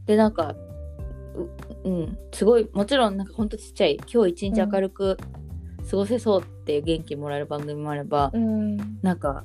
[0.04, 0.54] でなんか
[1.84, 5.16] ううんすごいもちろんなんかほんとちっちゃい今日一日明るく
[5.90, 8.76] 過ごせそうっていう元気もらえる番組もあれば、うん。
[9.00, 9.44] なんか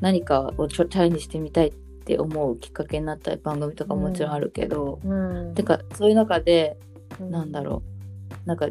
[0.00, 1.78] 何かをちょチャレンジしてみたいって
[2.16, 5.14] 思うきっかけになった番組とかももちろんあるけど、う
[5.50, 5.54] ん。
[5.54, 6.78] てかそういう中で
[7.20, 7.30] うん。
[7.30, 7.82] なんだろ
[8.44, 8.48] う。
[8.48, 8.68] なんか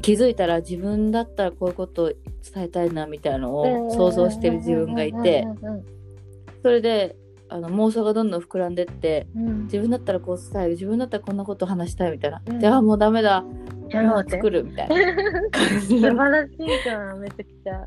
[0.00, 5.46] 気づいたら自分だったらこういうことを伝えたいなみたいなのを想像してる自分がいて。
[6.62, 7.16] それで
[7.50, 9.46] あの妄想がどんどん膨らんでってうん。
[9.46, 12.60] うん自分だったらこう伝える自分だったらこんなこと話したいみたいな、うん。
[12.60, 13.42] じゃあもうダメだ。
[13.42, 14.96] もう作るみたいな。
[15.80, 17.86] 素晴らしいじゃんめちゃくちゃ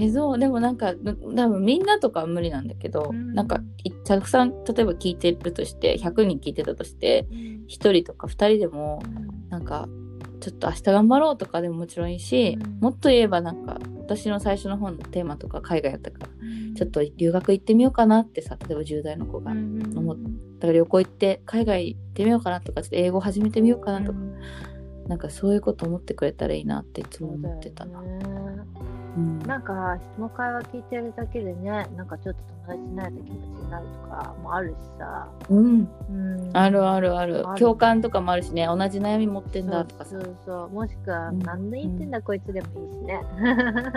[0.00, 3.34] えそうでもなんか多分みんなとかは無理なんだけど、うん。
[3.34, 9.02] なんかいたくさん例えば聞いてるとして100人聞いてたとして1人とか2人でも
[9.48, 9.88] なんか
[10.40, 12.78] ちょっと明日頑張ろうとかでももちろんいいし、うん。
[12.80, 16.28] もっと言えばなんか私の最初の本のテーマとか海外やったから
[16.76, 19.56] ちょっと留学行ってみようかなってさ例えば10代の子が、だ
[20.00, 20.16] 思っ
[20.58, 24.18] から旅行行って海外行ってみようかなとかちょっと英語始めてみようかなとか、
[25.08, 28.02] なんかそういうこと思ってくれたらいいなっていつも思ってたな。
[29.46, 37.48] なんかその会話聞いてるだけでねなんかちょっと友達になれた気持ちになるとかもあるしさ、うん、うん、あるあるある。
[37.48, 37.58] ある。
[37.58, 38.66] 共感とかもあるしね。
[38.66, 40.10] 同じ悩み持ってんだとかさ。
[40.10, 40.68] そうそうそう。
[40.70, 41.38] もしくは、うん。
[41.40, 43.22] 何で言ってんだ、こいつでもいいしね。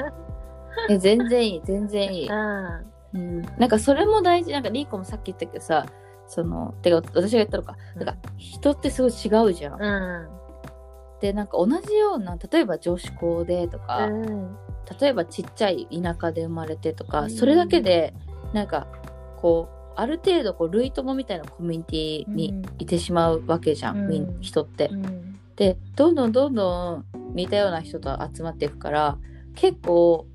[0.89, 2.85] え全然いい全然いい、うん。
[3.13, 4.53] うん、なんかそれも大事。
[4.53, 5.85] なんかリーコもさっき言ったけどさ
[6.27, 8.05] そのてか私が言ったのか、うん。
[8.05, 10.27] なんか人ってすごい違うじゃん、うん。
[11.19, 14.57] でなんか同じような例えば女子校でとか、うん
[14.99, 17.29] 例えばちっちゃい田舎で生まれてとか、うん。
[17.29, 18.13] それだけで
[18.53, 18.87] なんか
[19.37, 24.41] こうある程度こう類友みたいなコミュニティにいてしまうわけじゃん、うん。
[24.41, 24.89] 人って。
[24.91, 25.39] うん。
[25.55, 29.17] でどんどんどんどん似たような人と集まっていくから
[29.55, 30.25] 結構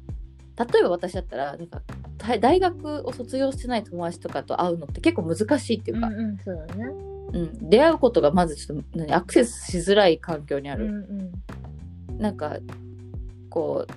[0.56, 1.82] 例えば私だったらなんか
[2.18, 6.84] 大大学を卒業してない友達とかと会うのって結構難しいっていうか、うんうんそうだね。
[7.32, 7.70] うん。
[7.70, 10.86] 出会うことがまずちょっと何アクセスしづらい環境にある。
[10.86, 10.94] うん
[12.10, 12.18] うん。
[12.18, 12.56] なんか
[13.50, 13.92] こう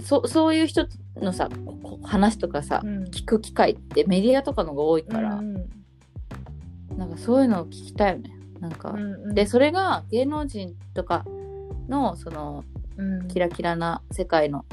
[0.00, 0.86] そそういう人
[1.16, 1.48] のさ
[1.82, 3.04] こ話とかさ、うん。
[3.04, 5.68] 聞く機会ってメディアとかのが多いから、うん
[6.96, 8.36] なんかそういうのを聞きたいよね。
[8.58, 9.34] なんか、うんうん。
[9.34, 11.24] でそれが芸能人とか
[11.88, 12.64] のその
[12.96, 13.28] うん。
[13.28, 14.64] キラキラな世界の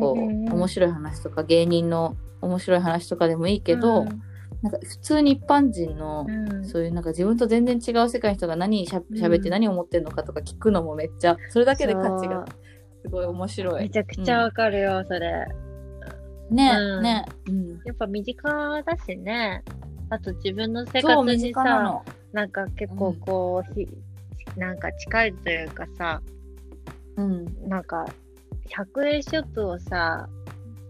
[0.00, 4.22] こう、面白い話とか芸人の面白い話とかでもいいけど、うん。
[4.62, 6.64] なんか普通に一般人の、うん。
[6.64, 9.16] そういうなんか自分と全然違う世界の人が何しゃうん。
[9.16, 12.44] 喋って何を思ってるのかとか聞くのもめっちゃそれだけで価値が
[13.04, 13.82] すごい面白い。
[13.82, 15.46] めちゃくちゃわかるよ、それ。
[16.50, 19.62] ね、うんね、うん、やっぱ身近だしね。
[20.08, 22.02] あと自分の生活にさ。
[22.32, 23.86] なんか結構こう、ひ
[24.56, 26.22] なんか近いというかさ、
[27.16, 28.06] うん、なんか
[28.68, 30.28] 100円ショップをさ、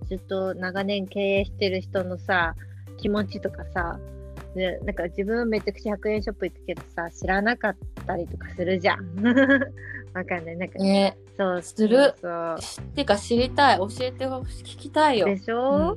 [0.08, 2.54] ずっと長年経営してる人のさ、
[2.96, 3.98] 気持ちとかさ、
[4.54, 9.14] でなんか自分めちゃくちゃ100円ショップ行くけどさ、知らなかったりとかするじゃん。
[10.14, 10.56] わかんない。
[10.56, 12.14] なんか、ね、そうする。
[12.20, 15.26] そうしってか知りたい、教えてほしい、聞きたいよ。
[15.26, 15.96] でしうょ？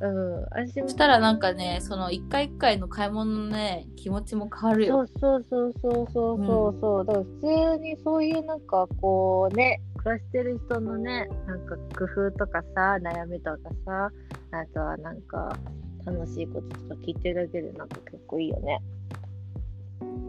[0.00, 0.88] うん、私も。
[0.88, 4.96] そしたらなんかね、その一回一回の買い物のね、気持ちも変わるよ。
[4.96, 7.40] そうそうそうそうそうそうそう、だから普
[7.76, 14.10] 通にそういうなんかこうね暮らしてる人のねなんか工夫とかさ悩みとかさ
[14.52, 15.58] あとはなんか
[16.06, 18.80] 楽しいこととか聞いてるだけでなんか結構いいよね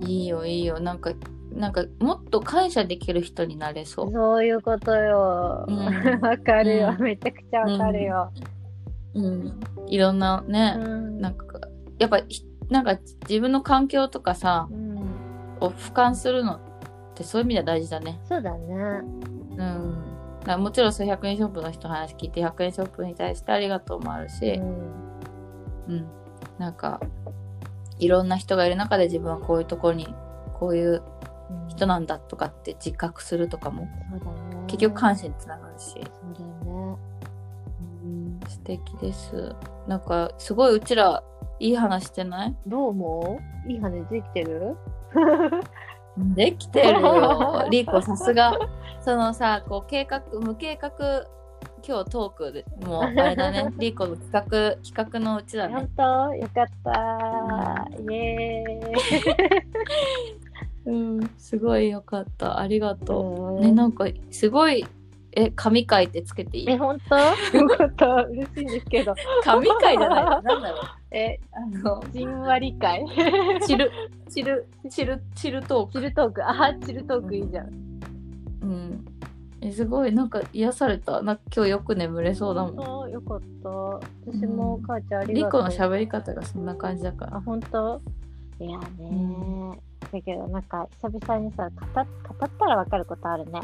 [0.02, 0.80] いいよ、いいよ。
[0.80, 1.12] なんか、
[1.52, 4.12] なんかもっと感謝できる人になれそう。
[4.12, 5.66] そういうことよ。
[5.68, 6.22] うん。
[6.22, 7.04] わ、かるよ、うん。
[7.04, 8.32] めちゃくちゃわかるよ、
[9.16, 11.20] うん、いろんなうね、ん。
[11.20, 11.60] なんか、
[11.98, 12.98] やっぱひ、なんか
[13.28, 14.98] 自分の環境とかさう、ん、
[15.60, 16.60] を俯瞰するのっ
[17.16, 18.20] てそういう意味では大事だね。
[18.26, 18.74] そうだね。
[19.58, 20.10] うん。
[20.46, 25.10] だもちろんそう100円ショップの人の話聞いて100円ショップに対してありがとうもあるし、うん。
[25.90, 26.08] うん、
[26.58, 27.02] なんか
[28.00, 30.14] いろんな人がいる中で自分はこういうところに
[30.60, 31.04] こういう
[31.52, 31.68] うん。
[31.70, 33.90] 人なんだとかって自覚するとかもね。
[34.68, 35.96] 結局感謝につながるし、
[38.48, 39.56] 素敵です。
[39.88, 41.24] なんかすごいうちら
[41.60, 42.56] いい話してない？
[42.68, 43.72] どう思う？
[43.72, 44.78] いい話できてる？
[46.36, 47.66] できてるよ。
[47.72, 48.54] リーコさすが。
[49.02, 50.92] そのさこう計画無計画
[51.86, 54.42] 今日トークでもうあれだね リーコの企画
[54.84, 56.34] 企画のうちだね本当？
[56.36, 64.86] よかった、イエーイ うんすごいよかったありがとううんね、なんかすごい、
[65.34, 66.70] え、神回ってつけていい？
[66.72, 67.18] え、本当？
[67.58, 68.08] よかった。
[68.24, 69.14] 嬉しいんですけど。
[69.44, 70.80] 神回じゃないのなんだろう。
[71.12, 73.06] え、あの、じんわり会。
[73.68, 73.92] チル、
[74.30, 75.94] チル、チル、チルトーク。
[75.94, 76.44] チルトーク。
[76.50, 77.70] あ、チルトークいいじゃん。
[78.64, 79.06] うん。
[79.62, 81.22] え、すごい、なんか癒された。
[81.22, 83.12] なんか今日よく眠れそうだもん。
[83.12, 83.70] よかった。
[83.70, 85.62] 私も母ちゃんありがとう。
[85.64, 87.38] リコの喋り方がそんな感じだから。
[87.38, 88.02] あ、本当？
[88.62, 89.82] いやね、
[90.12, 92.08] だけど、なんか、久々にさ、語っ
[92.40, 93.62] 語ったらわかることあるね。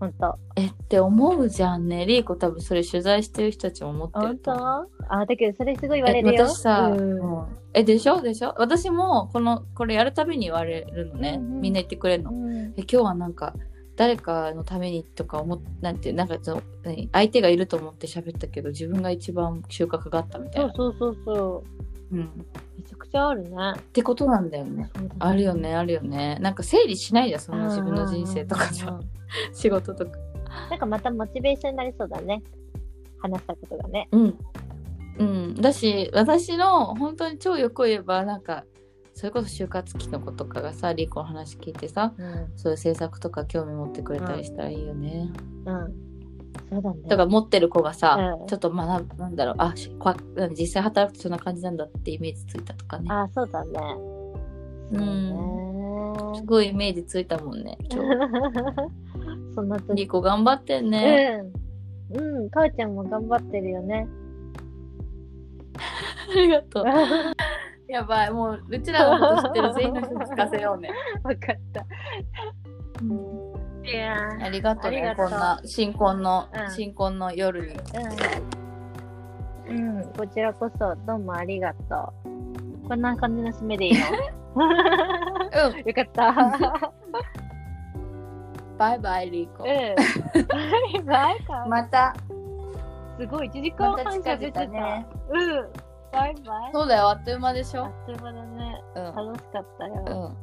[0.00, 2.04] 本当えって思うじゃんね。
[2.06, 4.88] リーコ多分それ取材してる人たちも思って本ると思う。
[4.98, 5.14] 当？
[5.14, 6.44] あ、だけど、それすごい言われえるよ。
[6.48, 8.20] 私さ、うんうんえ、でしょ？
[8.20, 8.54] でしょ？
[8.58, 11.36] 私もこの、これやるたびに言われるのね。
[11.38, 12.32] うんうんみんな言ってくれるの。
[12.32, 13.54] うんえ今日はなんか
[13.96, 21.64] 誰かのためにとか思っなんてなんかその何相手がいると思って喋ったけど自分が一番収穫があったみたいな、そうそうそうそ
[22.12, 22.16] う。
[22.16, 22.26] うん、っ
[22.76, 23.56] めちゃくちゃあるね。
[23.92, 24.82] てことなんだよね。
[24.82, 24.90] ね。
[25.18, 26.38] あるよねあるよね。
[26.40, 29.00] なんか整理しないじゃんその自分の人生とかさうんうんうん。
[29.00, 29.12] うん
[29.52, 30.18] 仕事とか。
[30.70, 32.42] なんかまたモチベーションになりそうだね。
[33.18, 34.08] 話したことがね。
[34.12, 34.38] うん。
[35.18, 35.54] うん。
[35.54, 38.64] だし私の本当に超よく言えばなんか
[39.22, 42.52] それこそ就活期の子とかがさリコの話聞いてさうん。
[42.56, 45.30] そういう制作とか興味持ってくれたりしたらいいよね、
[45.64, 45.94] うん。
[46.70, 47.02] そうだね。
[47.04, 50.12] だから持ってる子がさ、うんちょっと学ぶなんだろうあしこ
[50.58, 53.70] 実際働くとそんな感じなんだってイメージついたとかねあ、そうだね。
[54.90, 54.98] うん
[56.18, 56.38] そうね。
[56.40, 58.08] すごいイメージついたもんね今日
[59.54, 59.94] そんな時。
[59.98, 61.44] リコ頑張ってんね、
[62.10, 64.08] うん、かおちゃんも頑張ってるよね。
[66.28, 66.84] ありがとう。
[67.92, 70.88] やばい、もううちらのこと知ってる全員の人に聞かせようね。
[71.22, 71.84] わかった。
[73.84, 77.74] いやありがとうねありがとうこんな新婚の、うん新婚の夜に。
[79.68, 79.98] うん。
[79.98, 82.14] うん、こちらこそどうもありがと
[82.84, 82.88] う。
[82.88, 84.06] こんな感じの締めでいいの？
[84.56, 86.92] うん、 よかった。
[88.78, 90.46] バイバイリーコうん。。
[90.46, 90.56] バ
[90.94, 91.66] イバイか。
[91.68, 92.14] また、
[93.18, 94.66] すごい、1時間半近喋ってた。
[94.66, 95.06] 々ね。
[95.28, 95.91] うん。
[96.12, 96.72] バイバイ。
[96.72, 97.84] そうだよ、あっという間でしょ？
[97.84, 98.82] あっという間だね。
[98.94, 100.04] うん、楽しかったよ。
[100.06, 100.36] うん。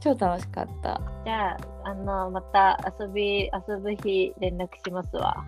[0.00, 1.00] 超楽しかった。
[1.24, 5.44] じゃあ、あの、また遊び、遊ぶ日連絡しますわ。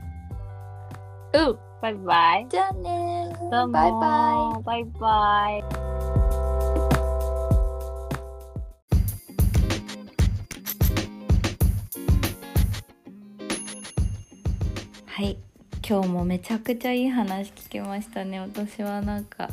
[1.35, 1.59] うん。
[1.81, 2.47] バイバイ。
[2.49, 3.87] じゃあねバイバ
[4.59, 4.63] イ。
[4.65, 5.65] バイバイ。
[15.89, 18.39] 今日もめちゃくちゃいい話聞けましたね。
[18.41, 19.49] 私はなんか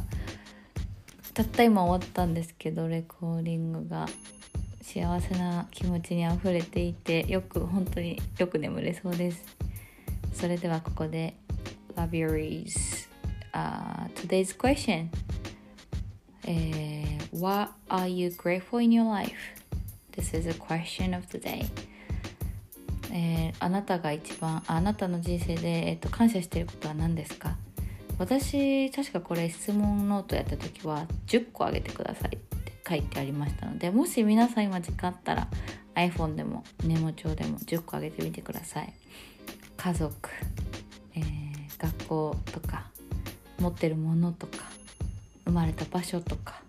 [1.33, 4.05] たった今終わったんですけどレコーディングが
[4.81, 9.45] 幸せな気持ちにあふれていてよく本当によく眠れそうです。
[10.33, 11.35] それではここで
[11.95, 13.07] Love your ears、
[13.53, 15.07] uh, Today's question、
[16.45, 19.31] えー What are you grateful in your life?
[20.11, 21.65] This is a question of the day
[23.11, 27.55] えーあなたが一番あなたの人生で、えっと感謝していることは何ですか？
[28.17, 35.47] 私確かこれ質問ノートやった時は10個あげてくださいって書いてありましたのでもし皆さん今時間あったら
[35.95, 38.93] iPhone でもメモ帳でも10個あげてみてください。
[39.77, 40.13] 家族、
[41.15, 41.45] えー
[41.77, 42.85] 学校とか
[43.59, 44.59] 持ってるものとか
[45.43, 46.61] 生まれた場所とか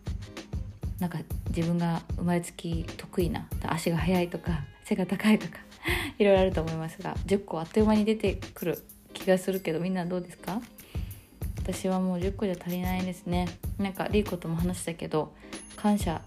[0.99, 1.19] なんか
[1.57, 5.59] 自分が生まれつき得意な足が速いとか背が高いとか
[6.19, 8.83] いろいろあると思いますが10個あっという間に出てくる
[9.13, 10.61] 気がするけどみんなどうですか？
[11.59, 13.49] 私はもう10個じゃ足りないですね。
[13.79, 15.35] なんかリーコとも話したけど
[15.77, 16.23] 感謝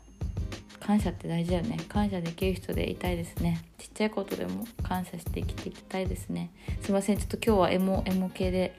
[0.80, 1.78] 感謝って大事だよね。
[1.88, 3.62] 感謝できる人でいたいですね。
[3.78, 6.50] ちっちゃいことでも感謝して生きていきたいですね。
[6.82, 7.18] すいません。
[7.18, 8.74] ちょっと今日はエモエモ系で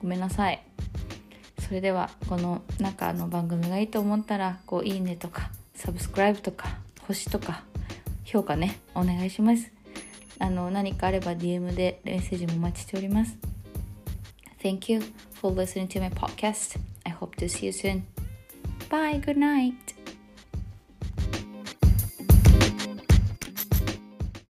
[0.00, 0.62] ごめんなさい。
[1.58, 7.64] それではこの中の番組がいいと思ったらこういいねとかサブスクライブとか星とか
[8.24, 9.75] 評価ねお願いします。
[10.39, 13.37] あの何かあれば DM でメッセージもお待ちしております
[14.61, 15.01] Thank you
[15.33, 18.03] for listening to my podcast I hope to see you soon
[18.89, 19.94] Bye good night